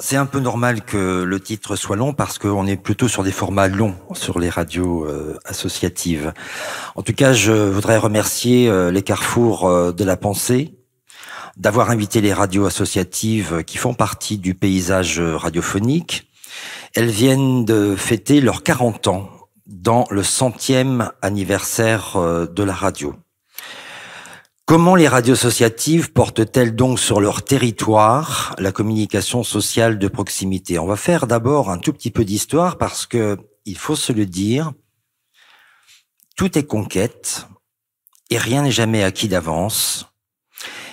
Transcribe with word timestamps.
C'est 0.00 0.16
un 0.16 0.26
peu 0.26 0.38
normal 0.38 0.82
que 0.82 1.22
le 1.22 1.40
titre 1.40 1.74
soit 1.74 1.96
long 1.96 2.12
parce 2.12 2.38
qu'on 2.38 2.66
est 2.66 2.76
plutôt 2.76 3.08
sur 3.08 3.24
des 3.24 3.32
formats 3.32 3.68
longs 3.68 3.96
sur 4.14 4.38
les 4.38 4.48
radios 4.48 5.04
euh, 5.04 5.38
associatives. 5.44 6.32
En 6.94 7.02
tout 7.02 7.12
cas, 7.12 7.32
je 7.32 7.52
voudrais 7.52 7.98
remercier 7.98 8.68
euh, 8.68 8.92
les 8.92 9.02
carrefours 9.02 9.66
euh, 9.66 9.92
de 9.92 10.04
la 10.04 10.16
pensée 10.16 10.74
d'avoir 11.56 11.90
invité 11.90 12.20
les 12.20 12.32
radios 12.32 12.64
associatives 12.64 13.62
qui 13.64 13.76
font 13.76 13.92
partie 13.92 14.38
du 14.38 14.54
paysage 14.54 15.20
radiophonique. 15.20 16.30
Elles 16.94 17.10
viennent 17.10 17.66
de 17.66 17.94
fêter 17.94 18.40
leurs 18.40 18.62
40 18.62 19.08
ans 19.08 19.30
dans 19.66 20.06
le 20.10 20.22
centième 20.22 21.10
anniversaire 21.20 22.16
de 22.18 22.62
la 22.62 22.72
radio. 22.72 23.14
Comment 24.72 24.94
les 24.94 25.06
radios 25.06 25.34
associatives 25.34 26.14
portent-elles 26.14 26.74
donc 26.74 26.98
sur 26.98 27.20
leur 27.20 27.44
territoire 27.44 28.54
la 28.56 28.72
communication 28.72 29.42
sociale 29.42 29.98
de 29.98 30.08
proximité? 30.08 30.78
On 30.78 30.86
va 30.86 30.96
faire 30.96 31.26
d'abord 31.26 31.68
un 31.68 31.76
tout 31.76 31.92
petit 31.92 32.10
peu 32.10 32.24
d'histoire 32.24 32.78
parce 32.78 33.04
que, 33.04 33.36
il 33.66 33.76
faut 33.76 33.96
se 33.96 34.14
le 34.14 34.24
dire, 34.24 34.72
tout 36.38 36.56
est 36.56 36.62
conquête 36.62 37.46
et 38.30 38.38
rien 38.38 38.62
n'est 38.62 38.70
jamais 38.70 39.04
acquis 39.04 39.28
d'avance. 39.28 40.06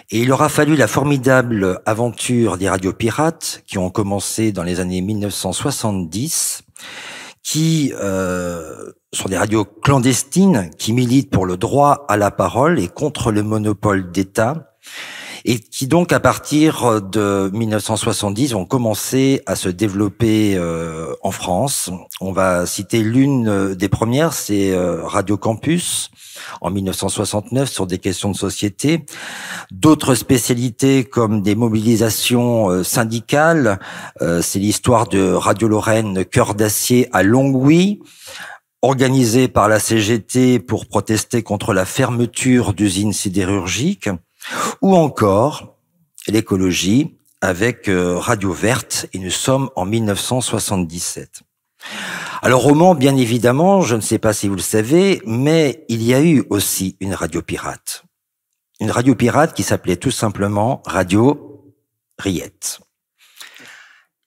Et 0.10 0.20
il 0.20 0.34
aura 0.34 0.50
fallu 0.50 0.76
la 0.76 0.90
formidable 0.90 1.82
aventure 1.86 2.58
des 2.58 2.68
radios 2.68 2.92
pirates 2.92 3.64
qui 3.66 3.78
ont 3.78 3.92
commencé 3.92 4.52
dans 4.52 4.64
les 4.64 4.82
années 4.82 5.00
1970 5.00 6.64
qui 7.44 7.94
euh, 7.96 8.92
sont 9.14 9.30
des 9.30 9.38
radios 9.38 9.66
clandestines 9.66 10.70
qui 10.78 10.94
militent 10.94 11.32
pour 11.32 11.46
le 11.46 11.58
droit 11.58 12.06
à 12.08 12.18
la 12.18 12.32
parole 12.32 12.80
et 12.80 12.88
contre 12.88 13.32
le 13.32 13.44
monopole 13.44 14.12
d'État 14.12 14.76
et 15.46 15.60
qui 15.60 15.88
donc 15.88 16.14
à 16.14 16.20
partir 16.20 17.02
de 17.02 17.50
1970 17.54 18.54
ont 18.56 18.66
commencé 18.66 19.42
à 19.46 19.56
se 19.56 19.70
développer 19.70 20.56
euh, 20.56 21.14
en 21.22 21.32
France. 21.32 21.90
On 22.22 22.32
va 22.32 22.66
citer 22.66 23.04
l'une 23.04 23.76
des 23.76 23.90
premières, 23.90 24.34
c'est 24.34 24.72
euh, 24.72 25.04
Radio 25.06 25.38
Campus 25.38 26.12
en 26.62 26.72
1969 26.72 27.70
sur 27.70 27.88
des 27.88 27.98
questions 27.98 28.32
de 28.32 28.36
société. 28.36 29.06
D'autres 29.72 30.16
spécialités 30.16 31.04
comme 31.04 31.42
des 31.42 31.56
mobilisations 31.56 32.70
euh, 32.70 32.84
syndicales, 32.84 33.80
euh, 34.22 34.42
c'est 34.42 34.60
l'histoire 34.60 35.08
de 35.08 35.32
Radio 35.32 35.68
Lorraine 35.68 36.26
Cœur 36.26 36.56
d'acier 36.56 37.08
à 37.12 37.24
Longwy, 37.24 38.00
organisée 38.82 39.48
par 39.48 39.68
la 39.68 39.80
CGT 39.80 40.60
pour 40.60 40.88
protester 40.88 41.44
contre 41.44 41.74
la 41.74 41.86
fermeture 41.86 42.74
d'usines 42.74 43.14
sidérurgiques, 43.14 44.10
ou 44.82 44.96
encore 44.96 45.76
l'écologie 46.28 47.18
avec 47.42 47.88
euh, 47.88 48.18
Radio 48.18 48.52
Verte, 48.52 49.08
et 49.14 49.20
nous 49.20 49.32
sommes 49.32 49.70
en 49.76 49.86
1977. 49.86 51.42
Alors 52.42 52.66
au 52.68 52.74
Mans, 52.74 52.96
bien 52.96 53.16
évidemment, 53.16 53.82
je 53.82 53.96
ne 53.96 54.02
sais 54.02 54.20
pas 54.20 54.34
si 54.34 54.48
vous 54.48 54.56
le 54.56 54.62
savez, 54.62 55.22
mais 55.26 55.86
il 55.90 56.04
y 56.04 56.14
a 56.14 56.22
eu 56.22 56.44
aussi 56.50 56.98
une 57.00 57.14
radio 57.14 57.42
pirate. 57.42 58.04
Une 58.80 58.92
radio 58.92 59.16
pirate 59.16 59.54
qui 59.54 59.64
s'appelait 59.64 59.98
tout 59.98 60.12
simplement 60.12 60.82
Radio 60.86 61.74
Riette. 62.18 62.80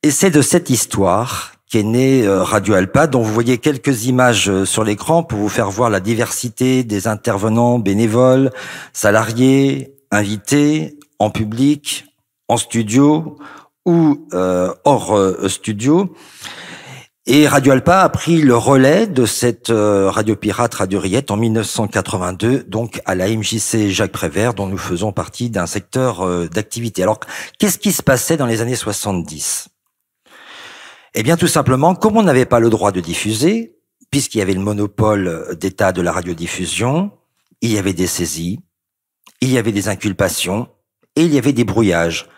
Et 0.02 0.10
c'est 0.10 0.30
de 0.30 0.42
cette 0.42 0.68
histoire 0.68 1.52
qu'est 1.70 1.83
née 1.83 2.27
euh, 2.27 2.42
Radio 2.42 2.74
Alpa, 2.74 3.06
dont 3.06 3.22
vous 3.22 3.33
voyez 3.33 3.56
quelques 3.56 4.05
images 4.05 4.50
euh, 4.50 4.66
sur 4.66 4.84
l'écran 4.84 5.22
pour 5.22 5.38
vous 5.38 5.48
faire 5.48 5.70
voir 5.70 5.88
la 5.88 6.00
diversité 6.00 6.84
des 6.84 7.08
intervenants 7.08 7.78
bénévoles, 7.78 8.50
salariés, 8.92 9.94
invités, 10.12 10.96
en 11.18 11.30
public, 11.30 12.06
en 12.46 12.56
studio 12.56 13.38
ou 13.84 14.28
euh, 14.32 14.72
hors 14.84 15.18
studio. 15.48 16.14
Et 17.24 17.46
Radio 17.46 17.72
Alpa 17.72 18.00
a 18.00 18.08
pris 18.08 18.42
le 18.42 18.56
relais 18.56 19.06
de 19.06 19.27
cette 19.27 19.70
euh, 19.70 20.10
radio 20.10 20.34
pirate 20.34 20.74
Radio 20.74 20.98
Riette 20.98 21.30
en 21.30 21.36
1982, 21.36 22.64
donc 22.64 23.01
à 23.05 23.14
la 23.14 23.28
MJC 23.28 23.90
Jacques 23.90 24.11
Prévert, 24.11 24.55
dont 24.55 24.67
nous 24.67 24.77
faisons 24.77 25.12
partie 25.12 25.48
d'un 25.48 25.67
secteur 25.67 26.22
euh, 26.22 26.48
d'activité. 26.48 27.05
Alors, 27.05 27.20
qu'est-ce 27.61 27.78
qui 27.78 27.92
se 27.92 28.02
passait 28.02 28.36
dans 28.36 28.46
les 28.46 28.61
années 28.61 28.74
70 28.74 29.68
Eh 31.14 31.22
bien, 31.22 31.36
tout 31.36 31.46
simplement, 31.46 31.95
comme 31.95 32.17
on 32.17 32.24
n'avait 32.24 32.45
pas 32.45 32.58
le 32.58 32.70
droit 32.70 32.90
de 32.90 32.98
diffuser, 32.98 33.77
puisqu'il 34.11 34.39
y 34.39 34.42
avait 34.42 34.55
le 34.55 34.61
monopole 34.61 35.56
d'État 35.61 35.92
de 35.92 36.02
la 36.02 36.11
radiodiffusion, 36.11 37.12
il 37.61 37.70
y 37.70 37.78
avait 37.78 37.92
des 37.92 38.08
saisies, 38.08 38.58
il 39.42 39.51
y 39.51 39.58
avait 39.58 39.73
des 39.73 39.89
inculpations 39.89 40.69
et 41.17 41.25
il 41.25 41.35
y 41.35 41.39
avait 41.39 41.53
des 41.53 41.64
brouillages. 41.64 42.29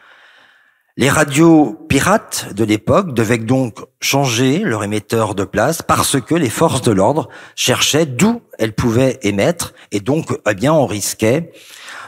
Les 0.97 1.11
radios 1.11 1.75
pirates 1.89 2.55
de 2.55 2.65
l'époque 2.65 3.15
devaient 3.15 3.39
donc 3.39 3.81
changer 4.01 4.61
leur 4.61 4.85
émetteur 4.85 5.35
de 5.35 5.45
place 5.45 5.83
parce 5.83 6.21
que 6.21 6.35
les 6.35 6.51
forces 6.51 6.83
de 6.83 6.93
l'ordre 6.93 7.29
cherchaient 7.57 8.07
d'où 8.07 8.43
elles 8.59 8.73
pouvaient 8.73 9.19
émettre 9.23 9.75
et 9.91 10.01
donc 10.01 10.29
eh 10.49 10.55
bien 10.55 10.73
on 10.73 10.87
risquait 10.87 11.53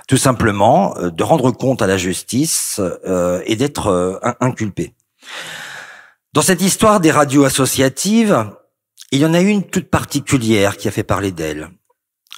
tout 0.09 0.17
simplement 0.17 0.97
euh, 0.97 1.11
de 1.11 1.23
rendre 1.25 1.51
compte 1.51 1.83
à 1.83 1.87
la 1.87 1.99
justice 1.99 2.81
euh, 2.81 3.43
et 3.45 3.57
d'être 3.57 3.89
euh, 3.89 4.19
inculpé. 4.41 4.95
Dans 6.33 6.43
cette 6.43 6.63
histoire 6.63 7.01
des 7.01 7.11
radios 7.11 7.45
associatives, 7.45 8.51
il 9.11 9.19
y 9.19 9.27
en 9.27 9.35
a 9.35 9.41
une 9.41 9.65
toute 9.65 9.91
particulière 9.91 10.77
qui 10.77 10.87
a 10.89 10.93
fait 10.93 11.03
parler 11.03 11.33
d'elle. 11.33 11.71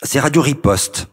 C'est 0.02 0.20
Radio 0.20 0.40
Riposte. 0.40 1.08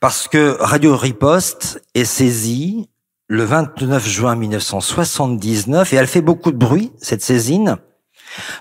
Parce 0.00 0.28
que 0.28 0.56
Radio 0.60 0.96
Riposte 0.96 1.82
est 1.94 2.04
saisie 2.04 2.88
le 3.28 3.44
29 3.44 4.06
juin 4.06 4.36
1979 4.36 5.92
et 5.92 5.96
elle 5.96 6.06
fait 6.06 6.22
beaucoup 6.22 6.52
de 6.52 6.56
bruit, 6.56 6.92
cette 7.00 7.22
saisine, 7.22 7.76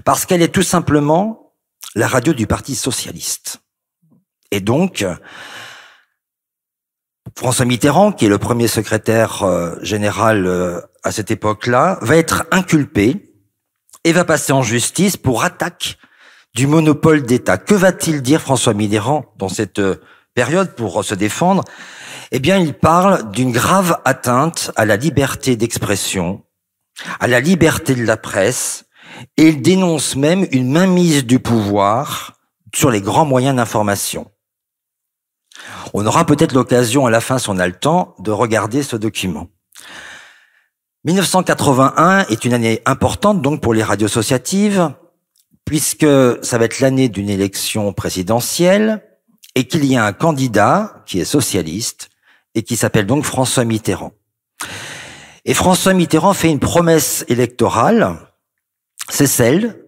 parce 0.03 0.25
qu'elle 0.25 0.42
est 0.42 0.53
tout 0.53 0.64
simplement 0.64 1.53
la 1.96 2.08
radio 2.08 2.34
du 2.34 2.48
Parti 2.48 2.75
socialiste. 2.75 3.62
Et 4.52 4.59
donc, 4.59 5.06
François 7.38 7.66
Mitterrand, 7.66 8.12
qui 8.12 8.25
est 8.25 8.30
le 8.30 8.38
premier 8.38 8.68
secrétaire 8.68 9.44
euh, 9.44 9.75
général 9.81 10.48
euh, 10.48 10.81
à 11.04 11.12
cette 11.12 11.31
époque-là, 11.31 12.00
va 12.02 12.18
être 12.18 12.46
inculpé 12.52 13.31
et 14.04 14.12
va 14.12 14.25
passer 14.25 14.54
en 14.54 14.64
justice 14.64 15.18
pour 15.18 15.44
attaque 15.44 15.98
du 16.56 16.66
monopole 16.66 17.24
d'État. 17.24 17.58
Que 17.58 17.75
va-t-il 17.75 18.22
dire 18.22 18.42
François 18.42 18.74
Mitterrand 18.74 19.25
dans 19.38 19.50
cette 19.50 19.80
euh, 19.80 20.02
période 20.38 20.75
pour 20.75 21.03
se 21.03 21.16
défendre 21.16 21.64
eh 22.31 22.40
bien, 22.40 22.58
il 22.58 22.75
parle 22.75 23.31
d'une 23.31 23.52
grave 23.52 24.00
atteinte 24.06 24.72
à 24.75 24.86
la 24.86 24.96
liberté 24.96 25.56
d'expression, 25.56 26.44
à 27.20 27.25
la 27.25 27.40
liberté 27.40 27.96
de 27.96 28.03
la 28.03 28.18
presse, 28.18 28.86
et 29.38 29.48
il 29.48 29.62
dénonce 29.64 30.16
même 30.16 30.46
une 30.52 30.72
mainmise 30.72 31.25
du 31.25 31.40
pouvoir 31.40 32.34
sur 32.75 32.92
les 32.92 33.02
grands 33.02 33.25
moyens 33.25 33.56
d'information. 33.56 34.30
On 35.96 36.06
aura 36.06 36.25
peut-être 36.25 36.54
l'occasion 36.54 37.08
à 37.08 37.09
la 37.09 37.22
fin, 37.22 37.40
si 37.40 37.50
on 37.50 37.58
a 37.58 37.66
le 37.66 37.74
temps, 37.74 38.14
de 38.19 38.30
regarder 38.30 38.84
ce 38.84 38.96
document. 38.96 39.48
1981 41.06 42.25
est 42.28 42.46
une 42.46 42.54
année 42.54 42.81
importante 42.86 43.42
donc 43.42 43.62
pour 43.62 43.74
les 43.74 43.84
radios 43.84 44.08
associatives, 44.08 44.94
puisque 45.66 46.06
ça 46.44 46.58
va 46.59 46.66
être 46.66 46.80
l'année 46.80 47.09
d'une 47.09 47.30
élection 47.30 47.92
présidentielle 47.94 49.06
et 49.56 49.68
qu'il 49.68 49.85
y 49.85 49.96
a 49.96 50.06
un 50.06 50.13
candidat 50.13 51.03
qui 51.06 51.19
est 51.19 51.25
socialiste 51.25 52.09
et 52.56 52.63
qui 52.63 52.75
s'appelle 52.75 53.06
donc 53.06 53.24
François 53.24 53.66
Mitterrand. 53.66 54.13
Et 55.46 55.53
François 55.53 55.94
Mitterrand 55.94 56.34
fait 56.34 56.50
une 56.50 56.59
promesse 56.59 57.25
électorale, 57.28 58.18
c'est 59.09 59.28
celle 59.28 59.84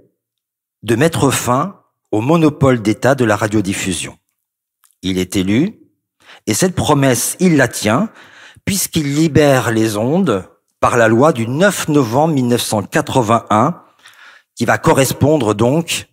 de 0.84 0.96
mettre 0.96 1.32
fin 1.32 1.82
au 2.12 2.22
monopole 2.22 2.82
d'État 2.82 3.16
de 3.16 3.26
la 3.26 3.36
radiodiffusion. 3.36 4.18
Il 5.02 5.18
est 5.18 5.36
élu, 5.36 5.80
et 6.48 6.54
cette 6.54 6.76
promesse, 6.76 7.36
il 7.40 7.58
la 7.58 7.68
tient, 7.68 8.10
puisqu'il 8.66 9.16
libère 9.16 9.72
les 9.72 9.98
ondes 9.98 10.48
par 10.80 10.98
la 10.98 11.08
loi 11.08 11.34
du 11.34 11.48
9 11.48 11.90
novembre 11.90 12.34
1981, 12.34 13.82
qui 14.56 14.66
va 14.66 14.78
correspondre 14.78 15.54
donc 15.54 16.09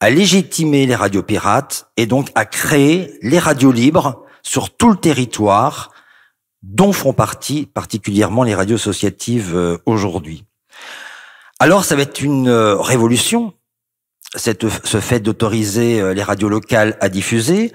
à 0.00 0.10
légitimer 0.10 0.86
les 0.86 0.94
radios 0.94 1.22
pirates 1.22 1.90
et 1.96 2.06
donc 2.06 2.30
à 2.34 2.46
créer 2.46 3.18
les 3.22 3.38
radios 3.38 3.72
libres 3.72 4.24
sur 4.42 4.74
tout 4.74 4.90
le 4.90 4.96
territoire 4.96 5.92
dont 6.62 6.92
font 6.92 7.12
partie 7.12 7.66
particulièrement 7.66 8.42
les 8.42 8.54
radios 8.54 8.76
associatives 8.76 9.54
euh, 9.54 9.78
aujourd'hui. 9.86 10.44
Alors 11.58 11.84
ça 11.84 11.96
va 11.96 12.02
être 12.02 12.22
une 12.22 12.48
euh, 12.48 12.76
révolution, 12.76 13.54
ce 14.34 15.00
fait 15.00 15.20
d'autoriser 15.20 16.00
euh, 16.00 16.14
les 16.14 16.22
radios 16.22 16.48
locales 16.48 16.96
à 17.00 17.08
diffuser, 17.08 17.72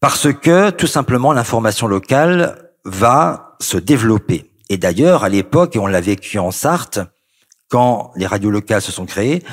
parce 0.00 0.32
que 0.32 0.70
tout 0.70 0.86
simplement 0.86 1.32
l'information 1.32 1.86
locale 1.86 2.72
va 2.84 3.56
se 3.60 3.76
développer. 3.76 4.50
Et 4.68 4.78
d'ailleurs, 4.78 5.24
à 5.24 5.28
l'époque, 5.28 5.76
et 5.76 5.78
on 5.78 5.86
l'a 5.86 6.00
vécu 6.00 6.38
en 6.38 6.50
Sarthe, 6.50 7.00
quand 7.68 8.12
les 8.16 8.26
radios 8.26 8.50
locales 8.50 8.82
se 8.82 8.92
sont 8.92 9.06
créées, 9.06 9.44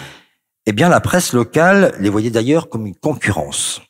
eh 0.67 0.73
bien 0.73 0.89
la 0.89 0.99
presse 0.99 1.31
locale 1.31 1.95
les 1.97 2.09
voyait 2.09 2.29
d'ailleurs 2.29 2.69
comme 2.69 2.85
une 2.85 2.95
concurrence. 2.95 3.81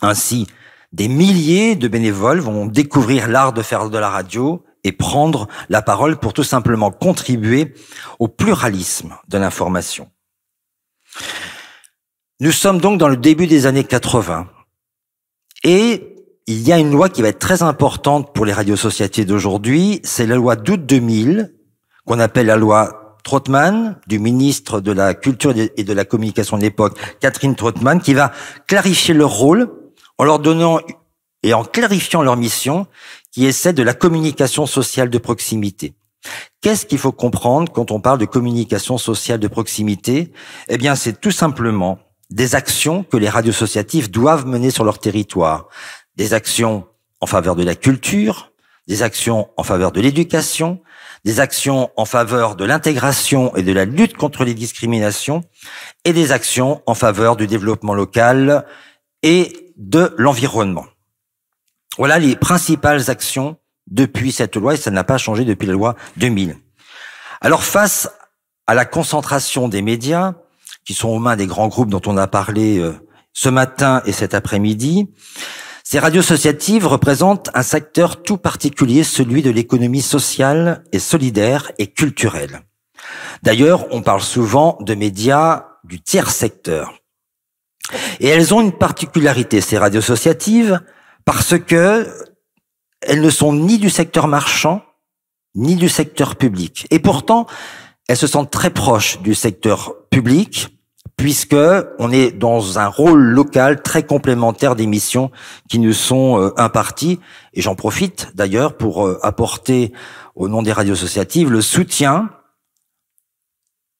Ainsi, 0.00 0.46
des 0.92 1.08
milliers 1.08 1.74
de 1.74 1.88
bénévoles 1.88 2.38
vont 2.38 2.64
découvrir 2.64 3.26
l'art 3.26 3.52
de 3.52 3.60
faire 3.60 3.90
de 3.90 3.98
la 3.98 4.08
radio 4.08 4.64
et 4.84 4.92
prendre 4.92 5.48
la 5.68 5.82
parole 5.82 6.16
pour 6.16 6.32
tout 6.32 6.44
simplement 6.44 6.92
contribuer 6.92 7.74
au 8.20 8.28
pluralisme 8.28 9.16
de 9.26 9.36
l'information. 9.36 10.08
Nous 12.38 12.52
sommes 12.52 12.80
donc 12.80 13.00
dans 13.00 13.08
le 13.08 13.16
début 13.16 13.48
des 13.48 13.66
années 13.66 13.82
80 13.82 14.46
et 15.64 16.14
il 16.46 16.60
y 16.60 16.72
a 16.72 16.78
une 16.78 16.92
loi 16.92 17.08
qui 17.08 17.22
va 17.22 17.28
être 17.28 17.40
très 17.40 17.64
importante 17.64 18.32
pour 18.32 18.46
les 18.46 18.52
radios 18.52 18.74
associatives 18.74 19.26
d'aujourd'hui, 19.26 20.00
c'est 20.04 20.26
la 20.26 20.36
loi 20.36 20.54
d'août 20.54 20.86
2000 20.86 21.52
qu'on 22.04 22.20
appelle 22.20 22.46
la 22.46 22.56
loi 22.56 23.05
Trottmann, 23.26 23.98
du 24.06 24.20
ministre 24.20 24.80
de 24.80 24.92
la 24.92 25.12
Culture 25.12 25.52
et 25.56 25.82
de 25.82 25.92
la 25.92 26.04
Communication 26.04 26.58
de 26.58 26.62
l'époque, 26.62 26.96
Catherine 27.18 27.56
Trottmann, 27.56 28.00
qui 28.00 28.14
va 28.14 28.30
clarifier 28.68 29.14
leur 29.14 29.32
rôle 29.32 29.68
en 30.16 30.22
leur 30.22 30.38
donnant 30.38 30.78
et 31.42 31.52
en 31.52 31.64
clarifiant 31.64 32.22
leur 32.22 32.36
mission, 32.36 32.86
qui 33.32 33.44
est 33.44 33.50
celle 33.50 33.74
de 33.74 33.82
la 33.82 33.94
communication 33.94 34.64
sociale 34.64 35.10
de 35.10 35.18
proximité. 35.18 35.96
Qu'est-ce 36.60 36.86
qu'il 36.86 36.98
faut 36.98 37.10
comprendre 37.10 37.72
quand 37.72 37.90
on 37.90 38.00
parle 38.00 38.20
de 38.20 38.26
communication 38.26 38.96
sociale 38.96 39.40
de 39.40 39.48
proximité? 39.48 40.32
Eh 40.68 40.78
bien, 40.78 40.94
c'est 40.94 41.20
tout 41.20 41.32
simplement 41.32 41.98
des 42.30 42.54
actions 42.54 43.02
que 43.02 43.16
les 43.16 43.28
radios 43.28 43.50
associatives 43.52 44.08
doivent 44.08 44.46
mener 44.46 44.70
sur 44.70 44.84
leur 44.84 45.00
territoire. 45.00 45.66
Des 46.14 46.32
actions 46.32 46.86
en 47.20 47.26
faveur 47.26 47.56
de 47.56 47.64
la 47.64 47.74
culture, 47.74 48.52
des 48.88 49.02
actions 49.02 49.48
en 49.56 49.62
faveur 49.62 49.92
de 49.92 50.00
l'éducation, 50.00 50.80
des 51.24 51.40
actions 51.40 51.90
en 51.96 52.04
faveur 52.04 52.56
de 52.56 52.64
l'intégration 52.64 53.54
et 53.56 53.62
de 53.62 53.72
la 53.72 53.84
lutte 53.84 54.16
contre 54.16 54.44
les 54.44 54.54
discriminations, 54.54 55.42
et 56.04 56.12
des 56.12 56.32
actions 56.32 56.82
en 56.86 56.94
faveur 56.94 57.36
du 57.36 57.46
développement 57.46 57.94
local 57.94 58.64
et 59.22 59.72
de 59.76 60.14
l'environnement. 60.18 60.86
Voilà 61.98 62.18
les 62.18 62.36
principales 62.36 63.10
actions 63.10 63.56
depuis 63.88 64.32
cette 64.32 64.56
loi, 64.56 64.74
et 64.74 64.76
ça 64.76 64.90
n'a 64.90 65.04
pas 65.04 65.18
changé 65.18 65.44
depuis 65.44 65.66
la 65.66 65.72
loi 65.72 65.96
2000. 66.16 66.56
Alors 67.40 67.64
face 67.64 68.10
à 68.66 68.74
la 68.74 68.84
concentration 68.84 69.68
des 69.68 69.82
médias, 69.82 70.34
qui 70.86 70.94
sont 70.94 71.08
aux 71.08 71.18
mains 71.18 71.36
des 71.36 71.46
grands 71.46 71.68
groupes 71.68 71.90
dont 71.90 72.02
on 72.06 72.16
a 72.16 72.28
parlé 72.28 72.78
euh, 72.78 72.94
ce 73.32 73.48
matin 73.48 74.02
et 74.06 74.12
cet 74.12 74.34
après-midi, 74.34 75.12
ces 75.88 76.00
radios 76.00 76.22
associatives 76.22 76.84
représentent 76.84 77.48
un 77.54 77.62
secteur 77.62 78.20
tout 78.20 78.38
particulier, 78.38 79.04
celui 79.04 79.40
de 79.40 79.50
l'économie 79.50 80.02
sociale 80.02 80.82
et 80.90 80.98
solidaire 80.98 81.70
et 81.78 81.86
culturelle. 81.86 82.62
D'ailleurs, 83.44 83.86
on 83.92 84.02
parle 84.02 84.20
souvent 84.20 84.78
de 84.80 84.96
médias 84.96 85.66
du 85.84 86.00
tiers 86.00 86.32
secteur. 86.32 86.98
Et 88.18 88.26
elles 88.26 88.52
ont 88.52 88.60
une 88.60 88.72
particularité, 88.72 89.60
ces 89.60 89.78
radios 89.78 90.00
associatives, 90.00 90.80
parce 91.24 91.56
que 91.56 92.12
elles 93.02 93.20
ne 93.20 93.30
sont 93.30 93.52
ni 93.52 93.78
du 93.78 93.88
secteur 93.88 94.26
marchand, 94.26 94.82
ni 95.54 95.76
du 95.76 95.88
secteur 95.88 96.34
public. 96.34 96.88
Et 96.90 96.98
pourtant, 96.98 97.46
elles 98.08 98.16
se 98.16 98.26
sentent 98.26 98.50
très 98.50 98.70
proches 98.70 99.20
du 99.20 99.36
secteur 99.36 99.94
public, 100.10 100.75
puisque 101.16 101.56
on 101.98 102.12
est 102.12 102.30
dans 102.30 102.78
un 102.78 102.88
rôle 102.88 103.20
local 103.20 103.82
très 103.82 104.02
complémentaire 104.02 104.76
des 104.76 104.86
missions 104.86 105.30
qui 105.68 105.78
nous 105.78 105.94
sont 105.94 106.40
euh, 106.40 106.52
imparties. 106.58 107.18
Et 107.54 107.62
j'en 107.62 107.74
profite 107.74 108.32
d'ailleurs 108.34 108.76
pour 108.76 109.06
euh, 109.06 109.18
apporter 109.22 109.92
au 110.34 110.48
nom 110.48 110.62
des 110.62 110.72
radios 110.72 110.94
associatives 110.94 111.50
le 111.50 111.62
soutien 111.62 112.30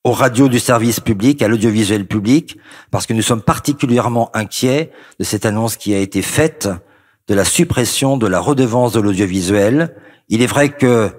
aux 0.05 0.13
radios 0.13 0.49
du 0.49 0.61
service 0.61 1.01
public, 1.01 1.43
à 1.43 1.49
l'audiovisuel 1.49 2.07
public, 2.07 2.59
parce 2.93 3.07
que 3.07 3.13
nous 3.13 3.23
sommes 3.23 3.43
particulièrement 3.43 4.31
inquiets 4.35 4.93
de 5.19 5.25
cette 5.25 5.45
annonce 5.45 5.77
qui 5.77 5.95
a 5.95 5.99
été 5.99 6.23
faite 6.23 6.69
de 7.27 7.35
la 7.35 7.45
suppression 7.45 8.17
de 8.17 8.29
la 8.29 8.39
redevance 8.39 8.93
de 8.93 9.01
l'audiovisuel. 9.01 9.97
Il 10.29 10.43
est 10.43 10.47
vrai 10.47 10.69
que 10.69 11.11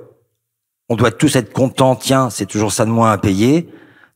on 0.87 0.95
doit 0.95 1.11
tous 1.11 1.35
être 1.35 1.51
contents, 1.51 1.97
tiens, 1.97 2.29
c'est 2.29 2.45
toujours 2.45 2.71
ça 2.71 2.85
de 2.85 2.89
moins 2.89 3.11
à 3.11 3.17
payer, 3.17 3.67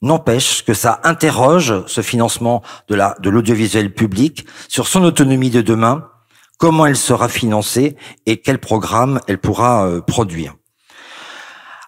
n'empêche 0.02 0.64
que 0.64 0.74
ça 0.74 1.00
interroge 1.04 1.86
ce 1.88 2.02
financement 2.02 2.64
de 2.88 2.96
la 2.96 3.16
de 3.20 3.30
l'audiovisuel 3.30 3.94
public 3.94 4.46
sur 4.68 4.88
son 4.88 5.04
autonomie 5.04 5.50
de 5.50 5.62
demain, 5.62 6.10
comment 6.58 6.86
elle 6.86 6.98
sera 6.98 7.30
financée 7.30 7.96
et 8.26 8.42
quel 8.42 8.60
programme 8.60 9.20
elle 9.28 9.38
pourra 9.38 9.86
euh, 9.86 10.02
produire. 10.02 10.56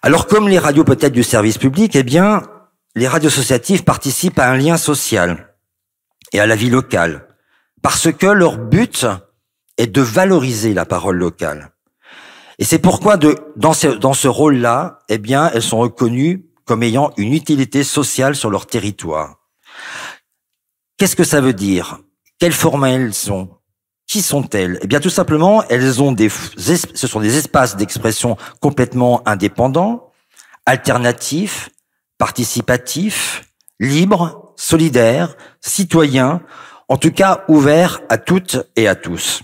Alors 0.02 0.26
comme 0.26 0.48
les 0.48 0.58
radios 0.58 0.84
peut-être 0.84 1.12
du 1.12 1.22
service 1.22 1.58
public, 1.58 1.96
eh 1.96 2.02
bien 2.02 2.42
les 2.94 3.08
radios 3.08 3.30
associatives 3.30 3.84
participent 3.84 4.38
à 4.38 4.50
un 4.50 4.56
lien 4.56 4.76
social 4.76 5.54
et 6.32 6.40
à 6.40 6.46
la 6.46 6.56
vie 6.56 6.70
locale 6.70 7.28
parce 7.84 8.10
que 8.10 8.26
leur 8.26 8.56
but 8.56 9.06
est 9.76 9.86
de 9.88 10.00
valoriser 10.00 10.72
la 10.72 10.86
parole 10.86 11.16
locale. 11.16 11.72
Et 12.58 12.64
c'est 12.64 12.78
pourquoi 12.78 13.16
de, 13.16 13.36
dans 13.56 13.72
ce, 13.72 13.88
dans 13.88 14.14
ce 14.14 14.26
rôle-là, 14.26 15.00
eh 15.08 15.18
bien, 15.18 15.50
elles 15.52 15.62
sont 15.62 15.78
reconnues 15.78 16.46
comme 16.64 16.82
ayant 16.82 17.12
une 17.16 17.32
utilité 17.32 17.84
sociale 17.84 18.36
sur 18.36 18.50
leur 18.50 18.66
territoire. 18.66 19.36
Qu'est-ce 20.96 21.16
que 21.16 21.24
ça 21.24 21.40
veut 21.40 21.52
dire? 21.52 21.98
Quel 22.38 22.52
format 22.52 22.90
elles 22.90 23.14
sont? 23.14 23.50
Qui 24.06 24.22
sont-elles? 24.22 24.78
Eh 24.82 24.86
bien, 24.86 25.00
tout 25.00 25.10
simplement, 25.10 25.62
elles 25.68 26.02
ont 26.02 26.12
des, 26.12 26.28
ce 26.28 27.06
sont 27.06 27.20
des 27.20 27.36
espaces 27.36 27.76
d'expression 27.76 28.36
complètement 28.60 29.26
indépendants, 29.26 30.12
alternatifs, 30.66 31.70
participatifs, 32.18 33.44
libres, 33.80 34.52
solidaires, 34.56 35.36
citoyens, 35.60 36.42
en 36.88 36.96
tout 36.96 37.10
cas 37.10 37.44
ouverts 37.48 38.00
à 38.08 38.18
toutes 38.18 38.58
et 38.76 38.86
à 38.88 38.94
tous. 38.94 39.42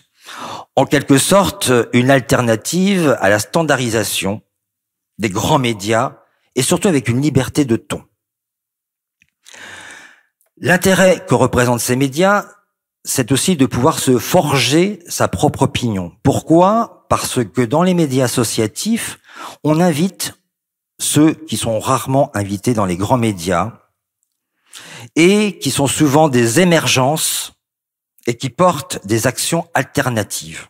En 0.76 0.84
quelque 0.84 1.19
sorte, 1.19 1.73
une 1.93 2.11
alternative 2.11 3.16
à 3.20 3.28
la 3.28 3.38
standardisation 3.38 4.43
des 5.19 5.31
grands 5.31 5.58
médias 5.58 6.16
et 6.55 6.62
surtout 6.62 6.88
avec 6.88 7.08
une 7.08 7.20
liberté 7.20 7.64
de 7.64 7.76
ton. 7.76 8.05
L'intérêt 10.56 11.25
que 11.26 11.35
représentent 11.35 11.81
ces 11.81 11.97
médias, 11.97 12.47
c'est 13.05 13.32
aussi 13.32 13.56
de 13.56 13.67
pouvoir 13.67 13.99
se 13.99 14.19
forger 14.19 15.00
sa 15.08 15.26
propre 15.29 15.62
opinion. 15.62 16.12
Pourquoi? 16.23 17.06
Parce 17.08 17.44
que 17.44 17.62
dans 17.62 17.82
les 17.82 17.94
médias 17.94 18.25
associatifs, 18.25 19.19
on 19.64 19.81
invite 19.81 20.35
ceux 20.99 21.32
qui 21.32 21.56
sont 21.56 21.81
rarement 21.81 22.31
invités 22.37 22.75
dans 22.75 22.85
les 22.85 22.97
grands 22.97 23.17
médias 23.17 23.81
et 25.17 25.58
qui 25.58 25.70
sont 25.70 25.87
souvent 25.87 26.29
des 26.29 26.61
émergences 26.61 27.52
et 28.26 28.37
qui 28.37 28.50
portent 28.50 29.05
des 29.06 29.26
actions 29.26 29.67
alternatives. 29.75 30.69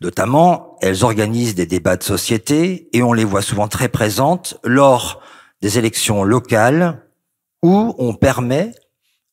Notamment, 0.00 0.76
elles 0.80 1.04
organisent 1.04 1.54
des 1.54 1.66
débats 1.66 1.96
de 1.96 2.02
société 2.02 2.88
et 2.92 3.02
on 3.02 3.12
les 3.12 3.24
voit 3.24 3.42
souvent 3.42 3.68
très 3.68 3.88
présentes 3.88 4.58
lors 4.64 5.20
des 5.60 5.78
élections 5.78 6.24
locales 6.24 7.06
où 7.62 7.94
on 7.98 8.14
permet 8.14 8.72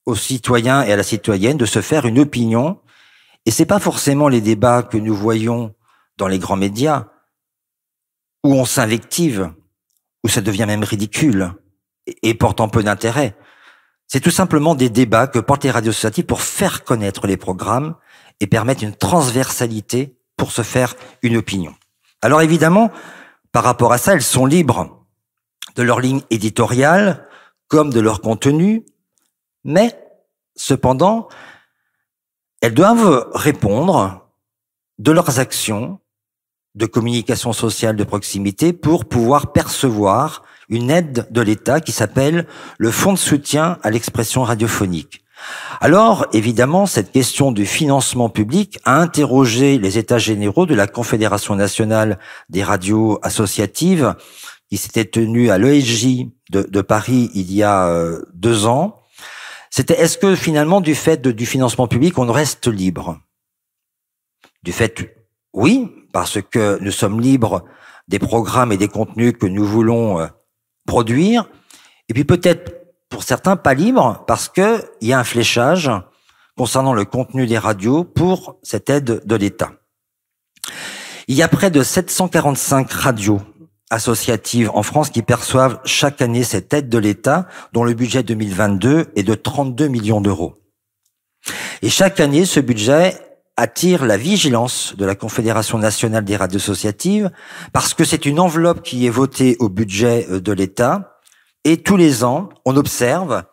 aux 0.05 0.15
citoyens 0.15 0.83
et 0.83 0.93
à 0.93 0.95
la 0.95 1.03
citoyenne 1.03 1.57
de 1.57 1.65
se 1.65 1.81
faire 1.81 2.05
une 2.05 2.19
opinion. 2.19 2.79
Et 3.45 3.51
c'est 3.51 3.65
pas 3.65 3.79
forcément 3.79 4.27
les 4.27 4.41
débats 4.41 4.83
que 4.83 4.97
nous 4.97 5.15
voyons 5.15 5.73
dans 6.17 6.27
les 6.27 6.39
grands 6.39 6.55
médias 6.55 7.07
où 8.43 8.53
on 8.53 8.65
s'invective, 8.65 9.51
où 10.23 10.27
ça 10.27 10.41
devient 10.41 10.65
même 10.67 10.83
ridicule 10.83 11.53
et 12.21 12.33
portant 12.33 12.69
peu 12.69 12.83
d'intérêt. 12.83 13.35
C'est 14.07 14.19
tout 14.19 14.31
simplement 14.31 14.75
des 14.75 14.89
débats 14.89 15.27
que 15.27 15.39
portent 15.39 15.63
les 15.63 15.71
radios 15.71 15.91
associatives 15.91 16.25
pour 16.25 16.41
faire 16.41 16.83
connaître 16.83 17.25
les 17.25 17.37
programmes 17.37 17.95
et 18.39 18.47
permettre 18.47 18.83
une 18.83 18.95
transversalité 18.95 20.15
pour 20.45 20.51
se 20.51 20.61
faire 20.61 20.93
une 21.23 21.37
opinion. 21.37 21.73
Alors 22.21 22.43
évidemment, 22.43 22.91
par 23.51 23.63
rapport 23.63 23.91
à 23.91 23.97
ça, 23.97 24.13
elles 24.13 24.21
sont 24.21 24.45
libres 24.45 25.03
de 25.75 25.81
leur 25.81 25.99
ligne 25.99 26.21
éditoriale 26.29 27.27
comme 27.67 27.91
de 27.91 27.99
leur 27.99 28.21
contenu, 28.21 28.85
mais 29.63 29.99
cependant, 30.55 31.29
elles 32.61 32.75
doivent 32.75 33.27
répondre 33.33 34.29
de 34.99 35.11
leurs 35.11 35.39
actions 35.39 35.99
de 36.75 36.85
communication 36.85 37.51
sociale 37.51 37.95
de 37.95 38.03
proximité 38.03 38.71
pour 38.71 39.05
pouvoir 39.05 39.51
percevoir 39.51 40.43
une 40.69 40.91
aide 40.91 41.25
de 41.31 41.41
l'État 41.41 41.81
qui 41.81 41.91
s'appelle 41.91 42.45
le 42.77 42.91
Fonds 42.91 43.13
de 43.13 43.17
soutien 43.17 43.79
à 43.81 43.89
l'expression 43.89 44.43
radiophonique. 44.43 45.24
Alors, 45.81 46.27
évidemment, 46.33 46.85
cette 46.85 47.11
question 47.11 47.51
du 47.51 47.65
financement 47.65 48.29
public 48.29 48.79
a 48.85 48.99
interrogé 48.99 49.77
les 49.77 49.97
États 49.97 50.17
généraux 50.17 50.65
de 50.65 50.75
la 50.75 50.87
Confédération 50.87 51.55
nationale 51.55 52.19
des 52.49 52.63
radios 52.63 53.19
associatives 53.21 54.15
qui 54.69 54.77
s'était 54.77 55.05
tenue 55.05 55.51
à 55.51 55.57
l'ESJ 55.57 56.27
de, 56.49 56.81
Paris 56.81 57.29
il 57.33 57.51
y 57.51 57.63
a 57.63 57.87
euh, 57.87 58.21
deux 58.33 58.65
ans. 58.65 59.01
C'était 59.69 59.99
est-ce 59.99 60.17
que 60.17 60.35
finalement, 60.35 60.81
du 60.81 60.95
fait 60.95 61.21
du 61.21 61.45
financement 61.45 61.87
public, 61.87 62.17
on 62.17 62.31
reste 62.31 62.67
libre? 62.67 63.19
Du 64.63 64.71
fait, 64.71 65.15
oui, 65.53 65.91
parce 66.13 66.39
que 66.41 66.79
nous 66.81 66.91
sommes 66.91 67.19
libres 67.19 67.65
des 68.07 68.19
programmes 68.19 68.71
et 68.71 68.77
des 68.77 68.87
contenus 68.87 69.33
que 69.39 69.45
nous 69.45 69.65
voulons 69.65 70.19
euh, 70.19 70.27
produire. 70.87 71.49
Et 72.07 72.13
puis 72.13 72.23
peut-être 72.23 72.84
pour 73.15 73.23
certains 73.23 73.55
pas 73.55 73.73
libres 73.73 74.25
parce 74.27 74.49
que 74.49 74.83
il 74.99 75.07
y 75.07 75.13
a 75.13 75.19
un 75.19 75.23
fléchage 75.23 75.89
concernant 76.57 76.91
le 76.91 77.05
contenu 77.05 77.47
des 77.47 77.57
radios 77.57 78.03
pour 78.03 78.57
cette 78.61 78.89
aide 78.89 79.21
de 79.25 79.35
l'État. 79.37 79.71
Il 81.29 81.35
y 81.35 81.41
a 81.41 81.47
près 81.47 81.71
de 81.71 81.81
745 81.81 82.91
radios 82.91 83.39
associatives 83.89 84.69
en 84.73 84.83
France 84.83 85.11
qui 85.11 85.21
perçoivent 85.21 85.79
chaque 85.85 86.21
année 86.21 86.43
cette 86.43 86.73
aide 86.73 86.89
de 86.89 86.97
l'État, 86.97 87.47
dont 87.71 87.85
le 87.85 87.93
budget 87.93 88.21
2022 88.21 89.05
est 89.15 89.23
de 89.23 89.33
32 89.33 89.87
millions 89.87 90.19
d'euros. 90.19 90.61
Et 91.81 91.89
chaque 91.89 92.19
année, 92.19 92.43
ce 92.43 92.59
budget 92.59 93.17
attire 93.55 94.03
la 94.03 94.17
vigilance 94.17 94.93
de 94.97 95.05
la 95.05 95.15
Confédération 95.15 95.77
nationale 95.77 96.25
des 96.25 96.35
radios 96.35 96.59
associatives 96.59 97.31
parce 97.71 97.93
que 97.93 98.03
c'est 98.03 98.25
une 98.25 98.41
enveloppe 98.41 98.83
qui 98.83 99.05
est 99.05 99.09
votée 99.09 99.55
au 99.59 99.69
budget 99.69 100.27
de 100.29 100.51
l'État 100.51 101.14
et 101.65 101.77
tous 101.77 101.97
les 101.97 102.23
ans, 102.23 102.49
on 102.63 102.77
observe 102.77 103.43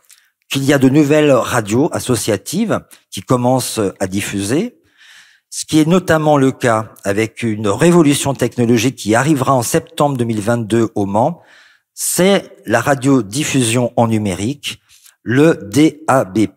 qu'il 0.51 0.65
y 0.65 0.73
a 0.73 0.79
de 0.79 0.91
nouvelles 0.91 1.33
radios 1.33 1.89
associatives 1.93 2.81
qui 3.11 3.23
commencent 3.23 3.81
à 3.99 4.07
diffuser, 4.07 4.79
ce 5.49 5.65
qui 5.65 5.81
est 5.81 5.89
notamment 5.89 6.37
le 6.37 6.53
cas 6.53 6.93
avec 7.05 7.43
une 7.43 7.69
révolution 7.69 8.35
technologique 8.35 8.97
qui 8.97 9.15
arrivera 9.15 9.55
en 9.55 9.63
septembre 9.63 10.17
2022 10.19 10.91
au 10.95 11.07
Mans, 11.07 11.43
c'est 11.95 12.57
la 12.67 12.81
radiodiffusion 12.81 13.93
en 13.97 14.09
numérique, 14.09 14.81
le 15.23 15.55
DAB+, 15.73 16.49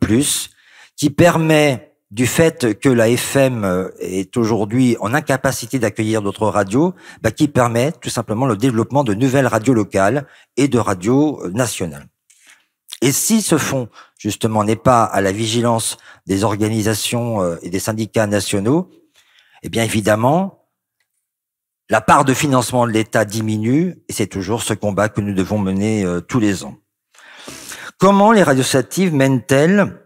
qui 0.97 1.09
permet 1.09 1.84
du 2.11 2.27
fait 2.27 2.79
que 2.79 2.89
la 2.89 3.09
FM 3.09 3.89
est 3.99 4.37
aujourd'hui 4.37 4.95
en 4.99 5.13
incapacité 5.13 5.79
d'accueillir 5.79 6.21
d'autres 6.21 6.47
radios, 6.47 6.93
bah, 7.21 7.31
qui 7.31 7.47
permet 7.47 7.91
tout 7.91 8.09
simplement 8.09 8.45
le 8.45 8.55
développement 8.55 9.03
de 9.03 9.13
nouvelles 9.13 9.47
radios 9.47 9.73
locales 9.73 10.27
et 10.55 10.67
de 10.67 10.77
radios 10.77 11.41
nationales. 11.49 12.07
Et 13.01 13.11
si 13.11 13.41
ce 13.41 13.57
fonds, 13.57 13.89
justement, 14.17 14.63
n'est 14.63 14.75
pas 14.75 15.03
à 15.03 15.21
la 15.21 15.31
vigilance 15.31 15.97
des 16.25 16.43
organisations 16.43 17.41
euh, 17.41 17.57
et 17.61 17.69
des 17.69 17.79
syndicats 17.79 18.27
nationaux, 18.27 18.89
eh 19.63 19.69
bien, 19.69 19.83
évidemment, 19.83 20.69
la 21.89 22.01
part 22.01 22.25
de 22.25 22.33
financement 22.33 22.87
de 22.87 22.91
l'État 22.91 23.25
diminue 23.25 23.97
et 24.07 24.13
c'est 24.13 24.27
toujours 24.27 24.63
ce 24.63 24.73
combat 24.73 25.09
que 25.09 25.21
nous 25.21 25.33
devons 25.33 25.59
mener 25.59 26.03
euh, 26.03 26.21
tous 26.21 26.39
les 26.39 26.63
ans. 26.63 26.77
Comment 27.97 28.31
les 28.31 28.43
radios 28.43 28.61
associatives 28.61 29.13
mènent-elles 29.13 30.04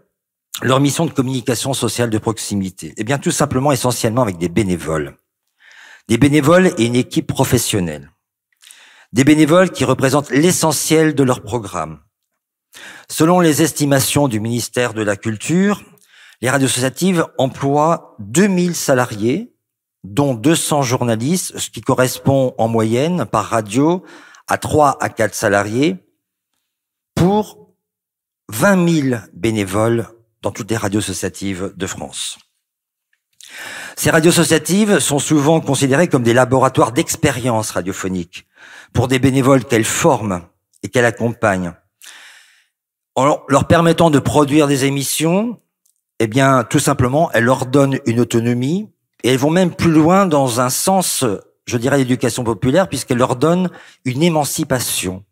leur 0.61 0.79
mission 0.79 1.05
de 1.05 1.11
communication 1.11 1.73
sociale 1.73 2.09
de 2.09 2.17
proximité 2.17 2.93
Eh 2.97 3.03
bien, 3.03 3.17
tout 3.17 3.31
simplement, 3.31 3.71
essentiellement 3.71 4.21
avec 4.21 4.37
des 4.37 4.49
bénévoles. 4.49 5.17
Des 6.07 6.17
bénévoles 6.17 6.73
et 6.77 6.85
une 6.85 6.95
équipe 6.95 7.27
professionnelle. 7.27 8.11
Des 9.13 9.23
bénévoles 9.23 9.71
qui 9.71 9.85
représentent 9.85 10.31
l'essentiel 10.31 11.15
de 11.15 11.23
leur 11.23 11.41
programme 11.41 11.99
Selon 13.09 13.39
les 13.39 13.61
estimations 13.61 14.27
du 14.27 14.39
ministère 14.39 14.93
de 14.93 15.01
la 15.01 15.15
Culture, 15.15 15.81
les 16.41 16.49
radios 16.49 16.67
associatives 16.67 17.25
emploient 17.37 18.15
2000 18.19 18.75
salariés, 18.75 19.53
dont 20.03 20.33
200 20.33 20.83
journalistes, 20.83 21.57
ce 21.57 21.69
qui 21.69 21.81
correspond 21.81 22.53
en 22.57 22.67
moyenne 22.67 23.25
par 23.25 23.45
radio 23.45 24.03
à 24.47 24.57
3 24.57 24.97
à 25.01 25.09
4 25.09 25.33
salariés, 25.33 25.97
pour 27.15 27.73
20 28.49 28.87
000 29.09 29.21
bénévoles 29.33 30.07
dans 30.41 30.51
toutes 30.51 30.69
les 30.69 30.77
radios 30.77 30.99
associatives 30.99 31.73
de 31.75 31.87
France. 31.87 32.37
Ces 33.95 34.11
radios 34.11 34.31
associatives 34.31 34.99
sont 34.99 35.19
souvent 35.19 35.59
considérées 35.59 36.07
comme 36.07 36.23
des 36.23 36.33
laboratoires 36.33 36.91
d'expérience 36.91 37.71
radiophonique 37.71 38.47
pour 38.93 39.07
des 39.07 39.19
bénévoles 39.19 39.65
qu'elles 39.65 39.85
forment 39.85 40.43
et 40.83 40.89
qu'elles 40.89 41.05
accompagnent 41.05 41.73
en 43.19 43.43
leur 43.49 43.67
permettant 43.67 44.09
de 44.09 44.19
produire 44.19 44.67
des 44.67 44.85
émissions, 44.85 45.59
eh 46.19 46.27
bien, 46.27 46.63
tout 46.63 46.79
simplement, 46.79 47.29
elles 47.33 47.43
leur 47.43 47.65
donnent 47.65 47.99
une 48.05 48.21
autonomie 48.21 48.89
et 49.23 49.29
elles 49.29 49.37
vont 49.37 49.49
même 49.49 49.75
plus 49.75 49.91
loin 49.91 50.25
dans 50.25 50.61
un 50.61 50.69
sens, 50.69 51.25
je 51.65 51.77
dirais, 51.77 51.97
d'éducation 51.97 52.45
populaire, 52.45 52.87
puisqu'elles 52.87 53.17
leur 53.17 53.35
donnent 53.35 53.71
une 54.05 54.23
émancipation, 54.23 55.25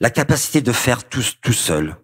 la 0.00 0.10
capacité 0.10 0.60
de 0.60 0.70
faire 0.70 1.08
tout, 1.08 1.24
tout 1.42 1.52
seul 1.52 1.96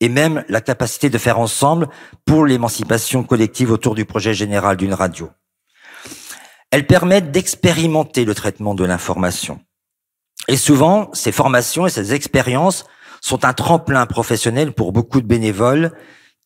et 0.00 0.08
même 0.08 0.44
la 0.48 0.60
capacité 0.60 1.10
de 1.10 1.18
faire 1.18 1.38
ensemble 1.38 1.88
pour 2.24 2.46
l'émancipation 2.46 3.24
collective 3.24 3.70
autour 3.70 3.94
du 3.94 4.04
projet 4.04 4.34
général 4.34 4.76
d'une 4.76 4.94
radio. 4.94 5.30
Elles 6.70 6.86
permettent 6.86 7.30
d'expérimenter 7.30 8.24
le 8.24 8.34
traitement 8.34 8.74
de 8.74 8.84
l'information. 8.84 9.60
Et 10.46 10.56
souvent, 10.56 11.10
ces 11.12 11.32
formations 11.32 11.86
et 11.86 11.90
ces 11.90 12.14
expériences 12.14 12.84
sont 13.20 13.44
un 13.44 13.52
tremplin 13.52 14.06
professionnel 14.06 14.72
pour 14.72 14.92
beaucoup 14.92 15.20
de 15.20 15.26
bénévoles 15.26 15.92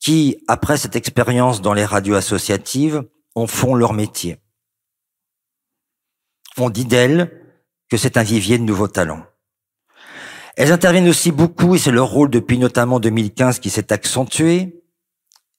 qui, 0.01 0.43
après 0.49 0.77
cette 0.77 0.97
expérience 0.97 1.61
dans 1.61 1.75
les 1.75 1.85
radios 1.85 2.17
associatives, 2.17 3.03
en 3.35 3.47
font 3.47 3.75
leur 3.75 3.93
métier. 3.93 4.39
On 6.57 6.71
dit 6.71 6.85
d'elles 6.85 7.31
que 7.89 7.97
c'est 7.97 8.17
un 8.17 8.23
vivier 8.23 8.59
de 8.59 8.65
nouveaux 8.65 8.89
talents. 8.89 9.25
Elles 10.57 10.73
interviennent 10.73 11.09
aussi 11.09 11.33
beaucoup, 11.33 11.75
et 11.75 11.79
c'est 11.79 11.91
leur 11.91 12.09
rôle 12.09 12.31
depuis 12.31 12.59
notamment 12.59 13.01
2015 13.01 13.59
qui 13.59 13.71
s'est 13.71 13.93
accentué, 13.93 14.83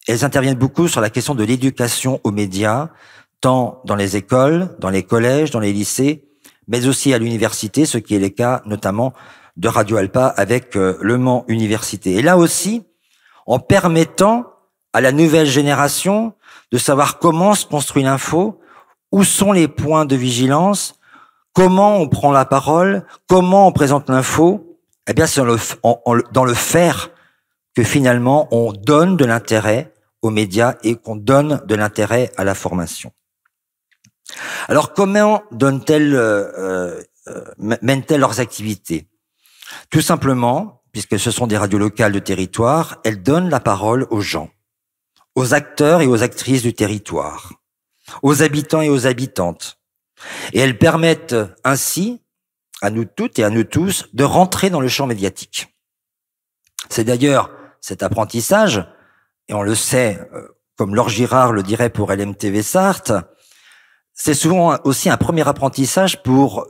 elles 0.07 0.25
interviennent 0.25 0.57
beaucoup 0.57 0.88
sur 0.88 1.01
la 1.01 1.09
question 1.09 1.33
de 1.33 1.43
l'éducation 1.43 2.19
aux 2.23 2.31
médias, 2.31 2.89
tant 3.41 3.81
dans 3.85 3.95
les 3.95 4.17
écoles, 4.17 4.75
dans 4.79 4.89
les 4.89 5.03
collèges, 5.03 5.51
dans 5.51 5.59
les 5.59 5.73
lycées, 5.73 6.25
mais 6.67 6.88
aussi 6.88 7.13
à 7.13 7.17
l'université, 7.17 7.85
ce 7.85 7.97
qui 7.97 8.15
est 8.15 8.19
le 8.19 8.29
cas 8.29 8.62
notamment 8.65 9.13
de 9.57 9.67
Radio 9.67 9.97
Alpa 9.97 10.27
avec 10.27 10.75
euh, 10.75 10.97
Le 11.01 11.17
Mans 11.17 11.45
Université. 11.47 12.13
Et 12.15 12.21
là 12.21 12.38
aussi, 12.38 12.83
en 13.45 13.59
permettant 13.59 14.45
à 14.93 15.01
la 15.01 15.12
nouvelle 15.12 15.47
génération 15.47 16.33
de 16.71 16.77
savoir 16.77 17.19
comment 17.19 17.53
se 17.53 17.65
construit 17.65 18.03
l'info, 18.03 18.59
où 19.12 19.23
sont 19.23 19.51
les 19.51 19.67
points 19.67 20.05
de 20.05 20.15
vigilance, 20.15 21.00
comment 21.53 21.97
on 21.97 22.09
prend 22.09 22.31
la 22.31 22.45
parole, 22.45 23.05
comment 23.27 23.67
on 23.67 23.71
présente 23.71 24.09
l'info, 24.09 24.73
eh 25.07 25.13
bien, 25.13 25.27
c'est 25.27 25.41
dans 25.41 26.45
le, 26.45 26.53
faire 26.53 27.12
que 27.75 27.83
finalement 27.83 28.48
on 28.51 28.72
donne 28.72 29.17
de 29.17 29.25
l'intérêt 29.25 29.93
aux 30.22 30.29
médias 30.29 30.75
et 30.83 30.95
qu'on 30.95 31.15
donne 31.15 31.62
de 31.65 31.75
l'intérêt 31.75 32.31
à 32.38 32.43
la 32.43 32.55
formation. 32.55 33.12
Alors, 34.67 34.93
comment 34.93 35.43
donnent-elles, 35.51 36.15
euh, 36.15 37.01
euh, 37.27 37.43
mènent-elles 37.57 38.22
leurs 38.22 38.39
activités? 38.39 39.07
Tout 39.89 40.01
simplement, 40.01 40.81
puisque 40.93 41.19
ce 41.19 41.31
sont 41.31 41.48
des 41.48 41.57
radios 41.57 41.79
locales 41.79 42.13
de 42.13 42.19
territoire, 42.19 43.00
elles 43.03 43.22
donnent 43.22 43.50
la 43.50 43.60
parole 43.60 44.07
aux 44.12 44.22
gens, 44.22 44.50
aux 45.36 45.53
acteurs 45.53 46.01
et 46.01 46.07
aux 46.07 46.24
actrices 46.24 46.62
du 46.62 46.74
territoire, 46.74 47.53
aux 48.22 48.41
habitants 48.41 48.81
et 48.81 48.89
aux 48.89 49.07
habitantes. 49.07 49.79
Et 50.53 50.60
elles 50.60 50.77
permettent 50.77 51.36
ainsi, 51.63 52.22
à 52.83 52.89
nous 52.89 53.05
toutes 53.05 53.39
et 53.39 53.45
à 53.45 53.49
nous 53.49 53.63
tous, 53.63 54.09
de 54.13 54.25
rentrer 54.25 54.69
dans 54.69 54.81
le 54.81 54.89
champ 54.89 55.07
médiatique. 55.07 55.73
C'est 56.89 57.05
d'ailleurs 57.05 57.49
cet 57.79 58.03
apprentissage, 58.03 58.85
et 59.47 59.53
on 59.53 59.63
le 59.63 59.73
sait, 59.73 60.19
euh, 60.33 60.49
comme 60.75 60.93
Laure 60.93 61.07
Girard 61.07 61.53
le 61.53 61.63
dirait 61.63 61.89
pour 61.89 62.11
LMTV 62.11 62.61
Sarthe, 62.61 63.13
c'est 64.13 64.33
souvent 64.33 64.77
aussi 64.83 65.09
un 65.09 65.15
premier 65.15 65.47
apprentissage 65.47 66.21
pour 66.23 66.67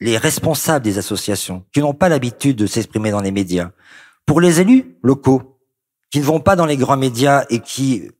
les 0.00 0.16
responsables 0.16 0.82
des 0.82 0.96
associations 0.96 1.66
qui 1.74 1.80
n'ont 1.80 1.94
pas 1.94 2.08
l'habitude 2.08 2.56
de 2.56 2.66
s'exprimer 2.66 3.10
dans 3.10 3.20
les 3.20 3.30
médias, 3.30 3.72
pour 4.24 4.40
les 4.40 4.62
élus 4.62 4.96
locaux 5.02 5.60
qui 6.10 6.20
ne 6.20 6.24
vont 6.24 6.40
pas 6.40 6.56
dans 6.56 6.66
les 6.66 6.78
grands 6.78 6.96
médias 6.96 7.44
et 7.50 7.60
qui 7.60 8.10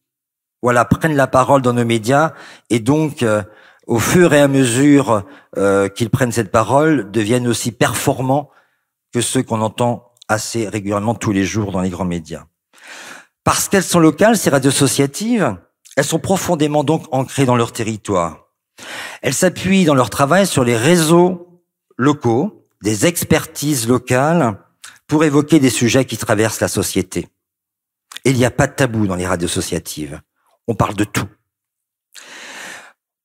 voilà 0.61 0.85
prennent 0.85 1.17
la 1.17 1.27
parole 1.27 1.63
dans 1.63 1.73
nos 1.73 1.85
médias 1.87 2.35
et 2.69 2.81
donc 2.81 3.23
euh, 3.23 3.43
au 3.87 3.99
fur 3.99 4.33
et 4.33 4.41
à 4.41 4.49
mesure 4.49 5.25
euh, 5.57 5.89
qu'ils 5.89 6.11
prennent 6.11 6.33
cette 6.33 6.51
parole 6.51 7.11
deviennent 7.11 7.47
aussi 7.47 7.73
performants 7.73 8.51
que 9.13 9.21
ceux 9.21 9.43
qu'on 9.43 9.61
entend 9.61 10.13
assez 10.29 10.69
régulièrement 10.69 11.15
tous 11.15 11.33
les 11.33 11.45
jours 11.45 11.71
dans 11.73 11.81
les 11.81 11.91
grands 11.91 12.05
médias. 12.05 12.47
Parce 13.45 13.69
qu'elles 13.69 13.85
sont 13.85 14.01
locales, 14.01 14.39
ces 14.39 14.51
radios 14.51 14.71
associatives, 14.71 15.57
elles 15.97 16.05
sont 16.05 16.19
profondément 16.19 16.83
donc 16.83 17.05
ancrées 17.13 17.45
dans 17.45 17.57
leur 17.57 17.73
territoire. 17.73 18.49
Elles 19.23 19.35
s'appuient 19.35 19.85
dans 19.85 19.95
leur 19.95 20.11
travail 20.11 20.47
sur 20.47 20.65
les 20.65 20.77
réseaux 20.77 21.63
locaux, 21.97 22.67
des 22.83 23.07
expertises 23.07 23.87
locales 23.87 24.59
pour 25.07 25.25
évoquer 25.25 25.61
des 25.61 25.71
sujets 25.71 26.05
qui 26.05 26.17
traversent 26.17 26.61
la 26.61 26.69
société. 26.69 27.29
Il 28.25 28.37
n'y 28.37 28.45
a 28.45 28.51
pas 28.51 28.67
de 28.67 28.73
tabou 28.73 29.07
dans 29.07 29.17
les 29.17 29.27
radios 29.27 29.49
associatives. 29.49 30.21
On 30.67 30.75
parle 30.75 30.95
de 30.95 31.05
tout. 31.05 31.29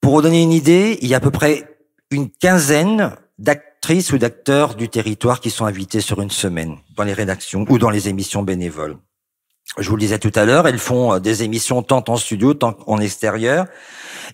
Pour 0.02 0.14
vous 0.14 0.22
donner 0.22 0.42
une 0.42 0.54
idée, 0.54 0.98
il 1.02 1.08
y 1.08 1.14
a 1.14 1.18
à 1.18 1.20
peu 1.20 1.32
près 1.32 1.64
une 2.12 2.30
quinzaine 2.30 3.16
d'actrices 3.38 4.12
ou 4.12 4.18
d'acteurs 4.18 4.76
du 4.76 4.90
territoire 4.90 5.40
qui 5.40 5.50
sont 5.50 5.66
invités 5.66 6.02
sur 6.02 6.22
une 6.22 6.32
semaine 6.32 6.78
dans 6.96 7.04
les 7.04 7.14
rédactions 7.14 7.66
ou 7.70 7.78
dans 7.78 7.90
les 7.90 8.10
émissions 8.10 8.44
bénévoles. 8.44 8.98
Je 9.78 9.88
vous 9.90 9.96
le 9.96 10.02
disais 10.02 10.18
tout 10.18 10.32
à 10.36 10.46
l'heure, 10.46 10.68
elles 10.68 10.80
font 10.80 11.14
euh, 11.14 11.20
des 11.20 11.44
émissions 11.44 11.84
tant 11.84 12.04
en 12.08 12.18
studio, 12.18 12.54
tant 12.54 12.76
en 12.88 13.00
extérieur. 13.00 13.68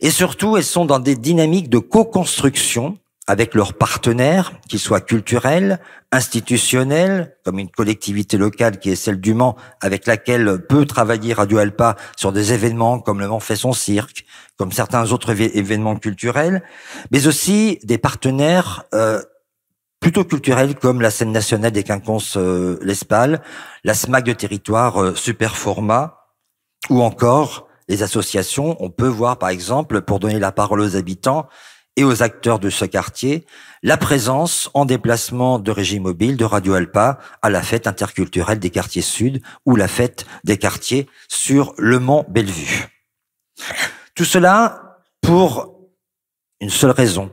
Et 0.02 0.10
surtout, 0.10 0.56
elles 0.56 0.64
sont 0.64 0.86
dans 0.86 1.00
des 1.00 1.16
dynamiques 1.16 1.70
de 1.70 1.80
co-construction 1.80 2.98
avec 3.28 3.56
leurs 3.56 3.74
partenaires, 3.74 4.54
qu'ils 4.70 4.80
soient 4.80 5.02
culturels, 5.02 5.80
institutionnels, 6.12 7.36
comme 7.44 7.58
une 7.58 7.70
collectivité 7.70 8.38
locale 8.38 8.80
qui 8.80 8.92
est 8.92 8.96
celle 8.96 9.20
du 9.20 9.34
Mans, 9.34 9.56
avec 9.82 10.06
laquelle 10.06 10.60
peut 10.68 10.86
travailler 10.86 11.34
Radio 11.34 11.58
Alpa 11.58 11.96
sur 12.16 12.32
des 12.32 12.54
événements 12.54 13.00
comme 13.00 13.20
le 13.20 13.28
Mans 13.28 13.40
fait 13.40 13.56
son 13.56 13.74
cirque, 13.74 14.26
comme 14.58 14.72
certains 14.72 15.12
autres 15.12 15.32
événements 15.42 15.96
culturels, 15.96 16.62
mais 17.12 17.26
aussi 17.26 17.80
des 17.84 17.98
partenaires 17.98 18.84
euh, 18.94 19.22
plutôt 20.00 20.24
culturels 20.24 20.76
comme 20.76 21.02
la 21.02 21.10
scène 21.10 21.32
nationale 21.32 21.72
des 21.72 21.84
quinconces 21.84 22.38
euh, 22.38 22.78
l'Espal, 22.84 23.42
la 23.84 23.96
SMAC 23.96 24.24
de 24.24 24.34
territoire 24.34 25.02
euh, 25.02 25.16
Super 25.16 25.58
Format, 25.58 26.20
ou 26.92 27.02
encore 27.02 27.68
les 27.88 28.04
associations. 28.04 28.78
On 28.80 28.92
peut 28.92 29.08
voir 29.08 29.40
par 29.40 29.50
exemple, 29.50 30.02
pour 30.02 30.20
donner 30.20 30.38
la 30.38 30.52
parole 30.52 30.82
aux 30.82 30.96
habitants, 30.96 31.48
et 31.96 32.04
aux 32.04 32.24
acteurs 32.24 32.60
de 32.60 32.70
ce 32.70 32.86
quartier 32.86 33.46
la 33.84 33.98
présence 33.98 34.70
en 34.74 34.86
déplacement 34.86 35.60
de 35.60 35.72
régie 35.72 36.00
mobile 36.00 36.38
de 36.38 36.46
Radio 36.46 36.74
Alpa 36.74 37.20
à 37.42 37.50
la 37.50 37.62
fête 37.62 37.88
interculturelle 37.88 38.60
des 38.60 38.70
quartiers 38.70 39.02
sud 39.02 39.42
ou 39.66 39.76
la 39.76 39.88
fête 39.88 40.26
des 40.44 40.58
quartiers 40.58 41.08
sur 41.28 41.74
le 41.78 42.00
Mont 42.00 42.26
Bellevue. 42.30 42.88
Tout 44.16 44.26
cela 44.26 45.00
pour 45.22 45.76
une 46.62 46.70
seule 46.70 46.92
raison, 46.92 47.32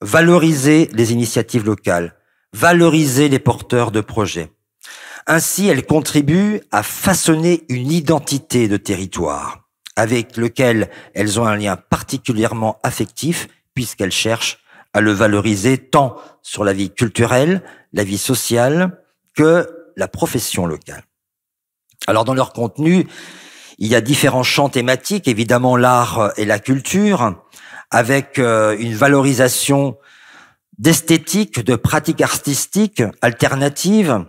valoriser 0.00 0.88
les 0.92 1.12
initiatives 1.12 1.64
locales, 1.64 2.16
valoriser 2.52 3.28
les 3.28 3.38
porteurs 3.38 3.90
de 3.90 4.00
projets. 4.00 4.52
Ainsi, 5.26 5.68
elles 5.68 5.84
contribuent 5.84 6.62
à 6.70 6.82
façonner 6.82 7.64
une 7.68 7.92
identité 7.92 8.66
de 8.68 8.76
territoire 8.76 9.68
avec 9.96 10.36
lequel 10.36 10.88
elles 11.12 11.40
ont 11.40 11.44
un 11.44 11.56
lien 11.56 11.76
particulièrement 11.76 12.78
affectif 12.84 13.48
puisqu'elle 13.78 14.10
cherche 14.10 14.58
à 14.92 15.00
le 15.00 15.12
valoriser 15.12 15.78
tant 15.78 16.16
sur 16.42 16.64
la 16.64 16.72
vie 16.72 16.90
culturelle, 16.90 17.62
la 17.92 18.02
vie 18.02 18.18
sociale, 18.18 19.04
que 19.36 19.68
la 19.96 20.08
profession 20.08 20.66
locale. 20.66 21.04
Alors 22.08 22.24
dans 22.24 22.34
leur 22.34 22.52
contenu, 22.52 23.06
il 23.78 23.86
y 23.86 23.94
a 23.94 24.00
différents 24.00 24.42
champs 24.42 24.68
thématiques, 24.68 25.28
évidemment 25.28 25.76
l'art 25.76 26.32
et 26.36 26.44
la 26.44 26.58
culture, 26.58 27.40
avec 27.92 28.40
euh, 28.40 28.76
une 28.80 28.96
valorisation 28.96 29.96
d'esthétique, 30.78 31.64
de 31.64 31.76
pratiques 31.76 32.20
artistiques 32.20 33.04
alternatives, 33.22 34.24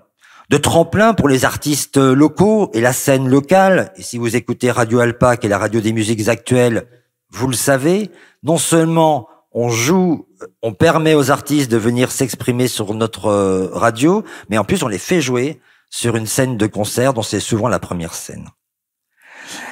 de 0.51 0.57
tremplin 0.57 1.15
pour 1.15 1.27
les 1.27 1.43
artistes 1.43 1.97
locaux 1.97 2.69
et 2.75 2.81
la 2.81 2.93
scène 2.93 3.27
locale. 3.27 3.93
Et 3.95 4.03
si 4.03 4.19
vous 4.19 4.35
écoutez 4.35 4.69
Radio 4.69 4.99
Alpa, 4.99 5.37
qui 5.37 5.47
est 5.47 5.49
la 5.49 5.57
radio 5.57 5.81
des 5.81 5.91
musiques 5.91 6.27
actuelles, 6.27 6.85
vous 7.31 7.47
le 7.47 7.55
savez, 7.55 8.11
non 8.43 8.59
seulement 8.59 9.28
on 9.51 9.69
joue, 9.69 10.27
on 10.61 10.73
permet 10.73 11.15
aux 11.15 11.31
artistes 11.31 11.71
de 11.71 11.77
venir 11.77 12.11
s'exprimer 12.11 12.67
sur 12.67 12.93
notre 12.93 13.27
euh, 13.27 13.69
radio, 13.73 14.23
mais 14.49 14.57
en 14.57 14.63
plus 14.63 14.83
on 14.83 14.87
les 14.87 14.99
fait 14.99 15.21
jouer 15.21 15.59
sur 15.89 16.15
une 16.15 16.27
scène 16.27 16.57
de 16.57 16.67
concert 16.67 17.13
dont 17.13 17.23
c'est 17.23 17.39
souvent 17.39 17.67
la 17.67 17.79
première 17.79 18.13
scène. 18.13 18.47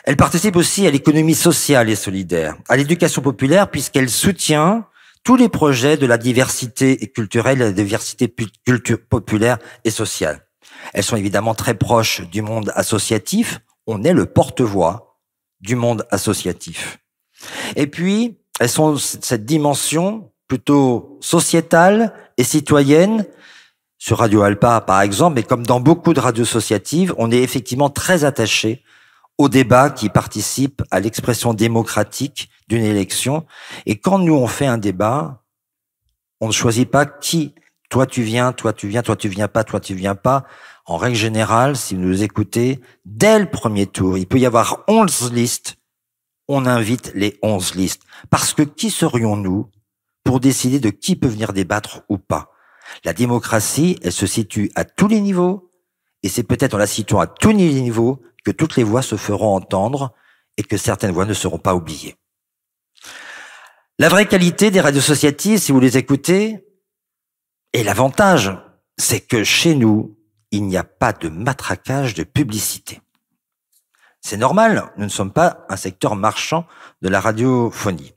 Elle 0.05 0.17
participe 0.17 0.55
aussi 0.55 0.88
à 0.88 0.91
l'économie 0.91 1.36
sociale 1.36 1.89
et 1.89 1.96
solidaire, 1.96 2.55
à 2.67 2.77
l'éducation 2.77 3.22
populaire 3.22 3.69
puisqu'elle 3.69 4.10
soutient 4.10 4.88
tous 5.24 5.36
les 5.36 5.50
projets 5.50 5.98
de 5.98 6.05
la 6.05 6.17
diversité 6.17 6.96
culturelle, 7.07 7.60
la 7.60 7.72
diversité 7.72 8.34
culture 8.65 9.00
populaire 9.07 9.57
et 9.84 9.91
sociale. 9.91 10.48
Elles 10.93 11.03
sont 11.03 11.17
évidemment 11.17 11.53
très 11.53 11.74
proches 11.74 12.22
du 12.22 12.41
monde 12.41 12.72
associatif. 12.75 13.60
On 13.86 14.03
est 14.03 14.13
le 14.13 14.25
porte-voix 14.25 15.19
du 15.60 15.75
monde 15.75 16.07
associatif. 16.12 17.00
Et 17.75 17.88
puis, 17.88 18.38
elles 18.60 18.70
sont 18.70 18.98
cette 18.98 19.46
dimension 19.46 20.32
plutôt 20.48 21.18
sociétale 21.22 22.14
et 22.38 22.44
citoyenne. 22.44 23.26
Sur 24.00 24.20
Radio 24.20 24.44
Alpa, 24.44 24.82
par 24.82 25.02
exemple, 25.02 25.36
mais 25.36 25.44
comme 25.44 25.66
dans 25.66 25.80
beaucoup 25.80 26.14
de 26.14 26.20
radios 26.20 26.44
associatives, 26.44 27.16
on 27.18 27.32
est 27.32 27.42
effectivement 27.42 27.90
très 27.90 28.26
attaché 28.26 28.84
au 29.40 29.50
débat 29.50 29.90
qui 29.90 30.10
participe 30.10 30.84
à 30.92 31.00
l'expression 31.00 31.56
démocratique 31.56 32.50
d'une 32.68 32.84
élection. 32.84 33.46
Et 33.86 34.00
quand 34.00 34.20
nous 34.20 34.36
on 34.36 34.48
fait 34.48 34.68
un 34.68 34.78
débat, 34.78 35.44
on 36.42 36.48
ne 36.48 36.52
choisit 36.52 36.90
pas 36.90 37.06
qui, 37.06 37.56
toi 37.90 38.06
tu 38.06 38.22
viens, 38.22 38.54
toi 38.54 38.72
tu 38.72 38.88
viens, 38.88 39.02
toi 39.02 39.16
tu 39.16 39.30
viens 39.30 39.48
pas, 39.48 39.64
toi 39.64 39.80
tu 39.80 39.96
viens 39.96 40.16
pas. 40.16 40.46
En 40.86 40.98
règle 40.98 41.18
générale, 41.18 41.76
si 41.76 41.96
vous 41.96 42.02
nous 42.02 42.24
écoutez, 42.24 42.80
dès 43.06 43.40
le 43.40 43.50
premier 43.50 43.88
tour, 43.88 44.18
il 44.18 44.28
peut 44.28 44.39
y 44.39 44.46
avoir 44.46 44.84
11 44.88 45.34
listes 45.34 45.77
on 46.47 46.65
invite 46.65 47.12
les 47.13 47.38
onze 47.41 47.75
listes. 47.75 48.03
Parce 48.29 48.53
que 48.53 48.63
qui 48.63 48.89
serions-nous 48.89 49.69
pour 50.23 50.39
décider 50.39 50.79
de 50.79 50.89
qui 50.89 51.15
peut 51.15 51.27
venir 51.27 51.53
débattre 51.53 52.03
ou 52.10 52.17
pas? 52.17 52.51
La 53.03 53.13
démocratie, 53.13 53.97
elle 54.01 54.12
se 54.13 54.27
situe 54.27 54.71
à 54.75 54.86
tous 54.86 55.07
les 55.07 55.19
niveaux, 55.19 55.71
et 56.23 56.29
c'est 56.29 56.43
peut-être 56.43 56.73
en 56.73 56.77
la 56.77 56.88
situant 56.88 57.19
à 57.19 57.27
tous 57.27 57.51
les 57.51 57.81
niveaux 57.81 58.21
que 58.43 58.51
toutes 58.51 58.75
les 58.77 58.83
voix 58.83 59.01
se 59.01 59.17
feront 59.17 59.55
entendre 59.55 60.13
et 60.57 60.63
que 60.63 60.77
certaines 60.77 61.12
voix 61.12 61.25
ne 61.25 61.33
seront 61.33 61.60
pas 61.60 61.75
oubliées. 61.75 62.15
La 63.99 64.10
vraie 64.10 64.27
qualité 64.27 64.71
des 64.71 64.81
radios 64.81 65.01
associatives, 65.01 65.60
si 65.60 65.71
vous 65.71 65.79
les 65.79 65.97
écoutez, 65.97 66.63
et 67.73 67.83
l'avantage, 67.83 68.57
c'est 68.97 69.21
que 69.21 69.43
chez 69.43 69.75
nous, 69.75 70.17
il 70.51 70.63
n'y 70.65 70.77
a 70.77 70.83
pas 70.83 71.13
de 71.13 71.29
matraquage 71.29 72.13
de 72.13 72.23
publicité. 72.23 73.01
C'est 74.30 74.36
normal, 74.36 74.92
nous 74.98 75.06
ne 75.06 75.10
sommes 75.10 75.32
pas 75.32 75.66
un 75.70 75.78
secteur 75.78 76.18
marchand 76.18 76.68
de 77.02 77.08
la 77.08 77.22
radiophonie. 77.22 78.13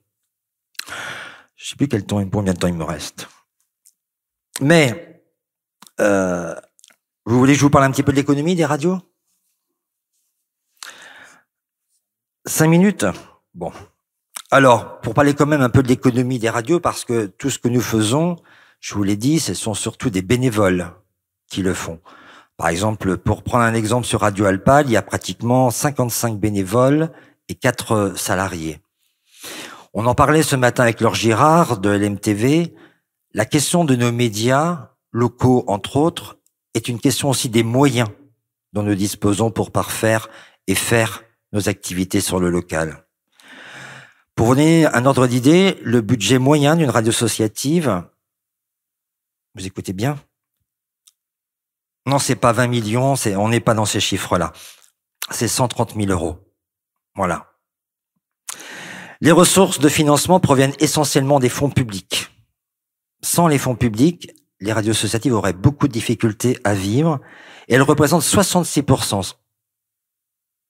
Je 1.55 1.65
ne 1.65 1.69
sais 1.69 1.77
plus 1.77 1.87
quel 1.87 2.05
temps, 2.05 2.29
combien 2.29 2.53
de 2.53 2.59
temps 2.59 2.67
il 2.67 2.75
me 2.75 2.83
reste. 2.83 3.29
Mais, 4.61 5.23
euh, 6.01 6.53
vous 7.27 7.39
voulez 7.39 7.53
que 7.53 7.61
je 7.61 7.65
vous 7.65 7.71
parle 7.71 7.85
un 7.85 7.93
petit 7.93 8.03
peu 8.03 8.11
de 8.11 8.17
l'économie 8.17 8.57
des 8.57 8.65
radios? 8.65 8.99
Cinq 12.45 12.67
minutes? 12.67 13.07
Bon. 13.55 13.73
Alors, 14.51 15.01
pour 15.03 15.15
parler 15.15 15.35
quand 15.35 15.47
même 15.47 15.63
un 15.63 15.71
peu 15.71 15.85
de 15.85 15.87
l'économie 15.87 16.41
des 16.41 16.51
radios, 16.51 16.81
parce 16.81 17.05
que 17.05 17.27
tout 17.27 17.51
ce 17.51 17.61
que 17.61 17.69
nous 17.69 17.81
faisons, 17.81 18.35
je 18.81 18.95
vous 18.95 19.05
l'ai 19.05 19.17
dit, 19.17 19.39
ce 19.39 19.55
sont 19.55 19.75
surtout 19.75 20.11
des 20.11 20.23
bénévoles 20.23 20.93
qui 21.47 21.63
le 21.63 21.73
font. 21.73 22.01
Par 22.61 22.69
exemple, 22.69 23.17
pour 23.17 23.43
prendre 23.43 23.65
un 23.65 23.73
exemple 23.73 24.07
sur 24.07 24.21
Radio 24.21 24.45
Alpa, 24.45 24.83
il 24.83 24.91
y 24.91 24.97
a 24.99 25.01
pratiquement 25.01 25.71
55 25.71 26.39
bénévoles 26.39 27.11
et 27.49 27.55
4 27.55 28.13
salariés. 28.19 28.81
On 29.95 30.05
en 30.05 30.15
parlait 30.15 30.43
ce 30.43 30.57
matin 30.57 30.83
avec 30.83 31.01
Laure 31.01 31.15
Girard 31.15 31.79
de 31.79 31.89
LMTV. 31.89 32.75
La 33.33 33.47
question 33.47 33.87
de 33.87 33.97
nos 33.97 34.13
médias 34.13 34.91
locaux, 35.11 35.65
entre 35.69 35.97
autres, 35.97 36.39
est 36.75 36.87
une 36.89 37.01
question 37.01 37.31
aussi 37.31 37.49
des 37.49 37.63
moyens 37.63 38.11
dont 38.75 38.83
nous 38.83 38.95
disposons 38.95 39.51
pour 39.51 39.71
parfaire 39.71 40.29
et 40.67 40.75
faire 40.75 41.23
nos 41.55 41.71
activités 41.71 42.21
sur 42.21 42.41
le 42.41 42.51
local. 42.51 43.07
Pour 44.35 44.49
vous 44.49 44.57
donner 44.57 44.85
un 44.85 45.07
ordre 45.07 45.27
d'idée, 45.27 45.79
le 45.83 46.03
budget 46.03 46.37
moyen 46.37 46.77
d'une 46.77 46.91
radio 46.91 47.09
associative, 47.09 48.05
vous 49.55 49.67
écoutez 49.67 49.95
bien, 49.95 50.19
non, 52.11 52.19
c'est 52.19 52.37
pas 52.37 52.53
20 52.53 52.67
millions, 52.67 53.15
on 53.37 53.49
n'est 53.49 53.61
pas 53.61 53.75
dans 53.75 53.87
ces 53.87 54.01
chiffres-là. 54.01 54.53
C'est 55.31 55.49
130 55.49 55.95
000 55.95 56.11
euros. 56.11 56.39
Voilà. 57.15 57.47
Les 59.21 59.33
ressources 59.33 59.81
de 59.81 59.89
financement 59.89 60.41
proviennent 60.41 60.75
essentiellement 60.81 61.41
des 61.41 61.49
fonds 61.49 61.71
publics. 61.71 62.31
Sans 63.23 63.49
les 63.49 63.59
fonds 63.59 63.77
publics, 63.77 64.31
les 64.61 64.73
radios 64.73 64.93
associatives 64.93 65.35
auraient 65.35 65.53
beaucoup 65.53 65.89
de 65.89 65.93
difficultés 65.93 66.59
à 66.65 66.75
vivre 66.75 67.21
elles 67.71 67.83
représentent 67.83 68.23
66% 68.23 69.35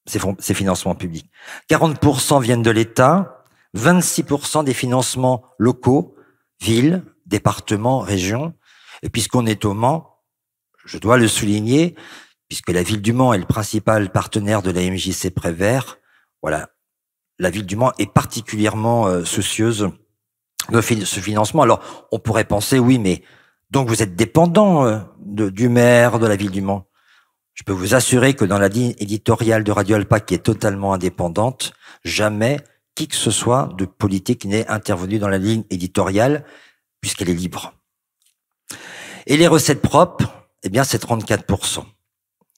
ces, 0.07 0.21
ces 0.39 0.55
financements 0.55 0.95
publics. 0.95 1.31
40% 1.71 2.43
viennent 2.43 2.63
de 2.63 2.71
l'État, 2.71 3.45
26% 3.77 4.65
des 4.65 4.75
financements 4.75 5.45
locaux, 5.59 6.15
villes, 6.61 7.05
départements, 7.27 8.01
régions. 8.01 8.55
Et 9.03 9.09
puisqu'on 9.09 9.47
est 9.47 9.65
au 9.65 9.73
Mans, 9.73 10.10
je 10.91 10.99
dois 10.99 11.19
le 11.19 11.29
souligner, 11.29 11.95
puisque 12.49 12.71
la 12.71 12.83
ville 12.83 13.01
du 13.01 13.13
Mans 13.13 13.33
est 13.33 13.39
le 13.39 13.45
principal 13.45 14.11
partenaire 14.11 14.61
de 14.61 14.73
la 14.73 14.83
MJC 14.83 15.31
Prévert. 15.33 15.99
Voilà, 16.43 16.71
la 17.39 17.49
ville 17.51 17.65
du 17.65 17.77
Mans 17.77 17.93
est 18.01 18.13
particulièrement 18.13 19.07
euh, 19.07 19.25
soucieuse 19.25 19.89
de 20.69 20.81
ce 20.81 21.21
financement. 21.21 21.63
Alors, 21.63 22.09
on 22.11 22.19
pourrait 22.19 22.45
penser, 22.45 22.81
oui, 22.81 22.99
mais 22.99 23.23
donc 23.71 23.89
vous 23.89 24.03
êtes 24.03 24.17
dépendant 24.17 24.85
euh, 24.85 24.99
du 25.21 25.69
maire 25.69 26.19
de 26.19 26.27
la 26.27 26.35
ville 26.35 26.51
du 26.51 26.61
Mans. 26.61 26.89
Je 27.55 27.63
peux 27.63 27.73
vous 27.73 27.95
assurer 27.95 28.35
que 28.35 28.45
dans 28.45 28.59
la 28.59 28.69
ligne 28.69 28.95
éditoriale 28.99 29.63
de 29.63 29.71
Radio 29.71 29.95
Alpa, 29.95 30.19
qui 30.19 30.35
est 30.35 30.39
totalement 30.39 30.93
indépendante, 30.93 31.73
jamais 32.03 32.59
qui 32.97 33.07
que 33.07 33.17
ce 33.17 33.31
soit 33.31 33.69
de 33.79 33.85
politique 33.85 34.45
n'est 34.45 34.67
intervenu 34.67 35.21
dans 35.21 35.29
la 35.29 35.39
ligne 35.39 35.63
éditoriale, 35.71 36.45
puisqu'elle 37.01 37.31
est 37.31 37.35
libre. 37.35 37.75
Et 39.27 39.37
les 39.37 39.47
recettes 39.47 39.83
propres, 39.83 40.40
eh 40.63 40.69
bien, 40.69 40.85
c'est 40.85 41.03
34%. 41.03 41.85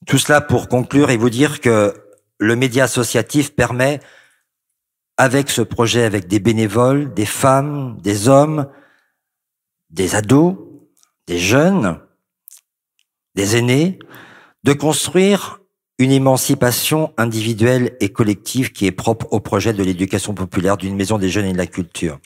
Tout 0.06 0.18
cela 0.18 0.40
pour 0.40 0.68
conclure 0.68 1.10
et 1.10 1.16
vous 1.16 1.30
dire 1.30 1.60
que 1.60 1.94
le 2.38 2.56
média 2.56 2.84
associatif 2.84 3.54
permet, 3.54 4.00
avec 5.16 5.50
ce 5.50 5.62
projet, 5.62 6.04
avec 6.04 6.26
des 6.26 6.40
bénévoles, 6.40 7.14
des 7.14 7.26
femmes, 7.26 8.00
des 8.00 8.28
hommes, 8.28 8.68
des 9.90 10.14
ados, 10.16 10.56
des 11.26 11.38
jeunes, 11.38 12.00
des 13.34 13.56
aînés, 13.56 13.98
de 14.64 14.72
construire 14.72 15.60
une 15.98 16.10
émancipation 16.10 17.12
individuelle 17.16 17.96
et 18.00 18.10
collective 18.10 18.72
qui 18.72 18.86
est 18.86 18.92
propre 18.92 19.28
au 19.30 19.40
projet 19.40 19.72
de 19.72 19.84
l'éducation 19.84 20.34
populaire 20.34 20.76
d'une 20.76 20.96
maison 20.96 21.18
des 21.18 21.28
jeunes 21.28 21.46
et 21.46 21.52
de 21.52 21.58
la 21.58 21.66
culture. 21.66 22.18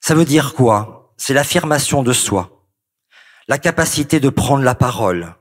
Ça 0.00 0.14
veut 0.14 0.24
dire 0.24 0.54
quoi? 0.54 1.14
C'est 1.16 1.34
l'affirmation 1.34 2.02
de 2.02 2.12
soi, 2.12 2.53
la 3.48 3.58
capacité 3.58 4.20
de 4.20 4.28
prendre 4.28 4.62
la 4.62 4.74
parole, 4.74 5.34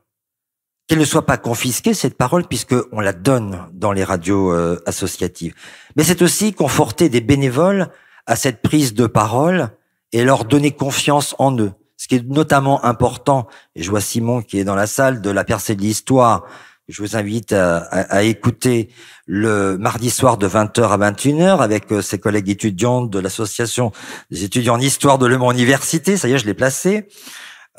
qu'elle 0.88 1.00
ne 1.00 1.06
soit 1.06 1.26
pas 1.26 1.38
confisquée, 1.38 1.94
cette 1.94 2.18
parole, 2.18 2.46
puisque 2.46 2.76
on 2.92 3.00
la 3.00 3.14
donne 3.14 3.68
dans 3.72 3.92
les 3.92 4.04
radios 4.04 4.52
euh, 4.52 4.82
associatives. 4.86 5.54
Mais 5.96 6.04
c'est 6.04 6.22
aussi 6.22 6.54
conforter 6.54 7.10
des 7.10 7.22
bénévoles 7.22 7.90
à 8.26 8.36
cette 8.36 8.62
prise 8.62 8.94
de 8.94 9.08
parole 9.08 9.70
et 10.12 10.24
leur 10.24 10.46
donner 10.46 10.72
confiance 10.72 11.36
en 11.40 11.58
eux. 11.58 11.72
Ce 11.98 12.08
qui 12.08 12.16
est 12.16 12.28
notamment 12.28 12.84
important, 12.84 13.48
et 13.76 13.84
je 13.84 13.90
vois 13.90 14.02
Simon 14.02 14.42
qui 14.42 14.60
est 14.60 14.64
dans 14.66 14.76
la 14.76 14.88
salle 14.88 15.22
de 15.22 15.30
la 15.30 15.46
percée 15.46 15.76
de 15.76 15.82
l'histoire, 15.82 16.46
je 16.90 17.02
vous 17.02 17.16
invite 17.16 17.54
à, 17.54 17.78
à, 17.78 18.24
écouter 18.24 18.90
le 19.26 19.78
mardi 19.78 20.10
soir 20.10 20.38
de 20.38 20.50
20h 20.50 20.82
à 20.82 20.98
21h 20.98 21.60
avec 21.60 21.90
euh, 21.94 22.02
ses 22.02 22.20
collègues 22.20 22.50
étudiants 22.50 23.04
de 23.04 23.20
l'association 23.20 23.94
des 24.32 24.44
étudiants 24.44 24.74
en 24.74 24.82
histoire 24.82 25.18
de 25.18 25.26
Le 25.26 25.38
Université. 25.38 26.18
Ça 26.18 26.28
y 26.28 26.34
est, 26.34 26.38
je 26.40 26.46
l'ai 26.46 26.54
placé. 26.54 27.08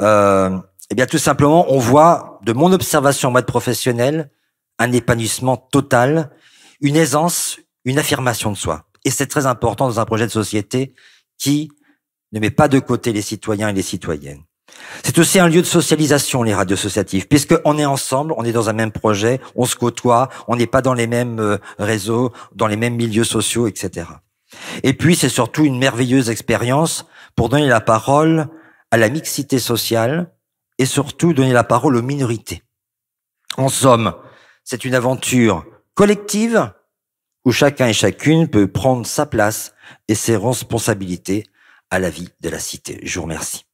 Euh, 0.00 0.58
eh 0.90 0.94
bien, 0.94 1.06
tout 1.06 1.18
simplement, 1.18 1.66
on 1.72 1.78
voit 1.78 2.40
de 2.42 2.52
mon 2.52 2.72
observation 2.72 3.28
en 3.28 3.32
mode 3.32 3.46
professionnel 3.46 4.30
un 4.78 4.92
épanouissement 4.92 5.56
total, 5.56 6.30
une 6.80 6.96
aisance, 6.96 7.58
une 7.84 7.98
affirmation 7.98 8.50
de 8.50 8.56
soi. 8.56 8.84
Et 9.04 9.10
c'est 9.10 9.26
très 9.26 9.46
important 9.46 9.86
dans 9.86 10.00
un 10.00 10.04
projet 10.04 10.26
de 10.26 10.32
société 10.32 10.94
qui 11.38 11.70
ne 12.32 12.40
met 12.40 12.50
pas 12.50 12.68
de 12.68 12.78
côté 12.78 13.12
les 13.12 13.22
citoyens 13.22 13.68
et 13.68 13.72
les 13.72 13.82
citoyennes. 13.82 14.42
C'est 15.04 15.18
aussi 15.18 15.38
un 15.38 15.48
lieu 15.48 15.60
de 15.60 15.66
socialisation, 15.66 16.42
les 16.42 16.54
radios 16.54 16.76
associatives, 16.76 17.28
puisqu'on 17.28 17.78
est 17.78 17.84
ensemble, 17.84 18.34
on 18.36 18.44
est 18.44 18.52
dans 18.52 18.68
un 18.68 18.72
même 18.72 18.90
projet, 18.90 19.40
on 19.54 19.66
se 19.66 19.76
côtoie, 19.76 20.28
on 20.48 20.56
n'est 20.56 20.66
pas 20.66 20.82
dans 20.82 20.94
les 20.94 21.06
mêmes 21.06 21.38
euh, 21.38 21.58
réseaux, 21.78 22.32
dans 22.54 22.66
les 22.66 22.76
mêmes 22.76 22.96
milieux 22.96 23.24
sociaux, 23.24 23.68
etc. 23.68 24.06
Et 24.82 24.94
puis, 24.94 25.14
c'est 25.14 25.28
surtout 25.28 25.64
une 25.64 25.78
merveilleuse 25.78 26.30
expérience 26.30 27.06
pour 27.36 27.48
donner 27.48 27.68
la 27.68 27.80
parole 27.80 28.48
à 28.94 28.96
la 28.96 29.08
mixité 29.08 29.58
sociale, 29.58 30.32
et 30.78 30.86
surtout 30.86 31.32
donner 31.32 31.52
la 31.52 31.64
parole 31.64 31.96
aux 31.96 32.02
minorités. 32.02 32.62
En 33.56 33.68
somme, 33.68 34.14
c'est 34.62 34.84
une 34.84 34.94
aventure 34.94 35.66
collective 35.94 36.72
où 37.44 37.50
chacun 37.50 37.88
et 37.88 37.92
chacune 37.92 38.46
peut 38.46 38.68
prendre 38.68 39.04
sa 39.04 39.26
place 39.26 39.74
et 40.06 40.14
ses 40.14 40.36
responsabilités 40.36 41.44
à 41.90 41.98
la 41.98 42.08
vie 42.08 42.28
de 42.40 42.48
la 42.48 42.60
cité. 42.60 43.00
Je 43.02 43.18
vous 43.18 43.24
remercie. 43.24 43.66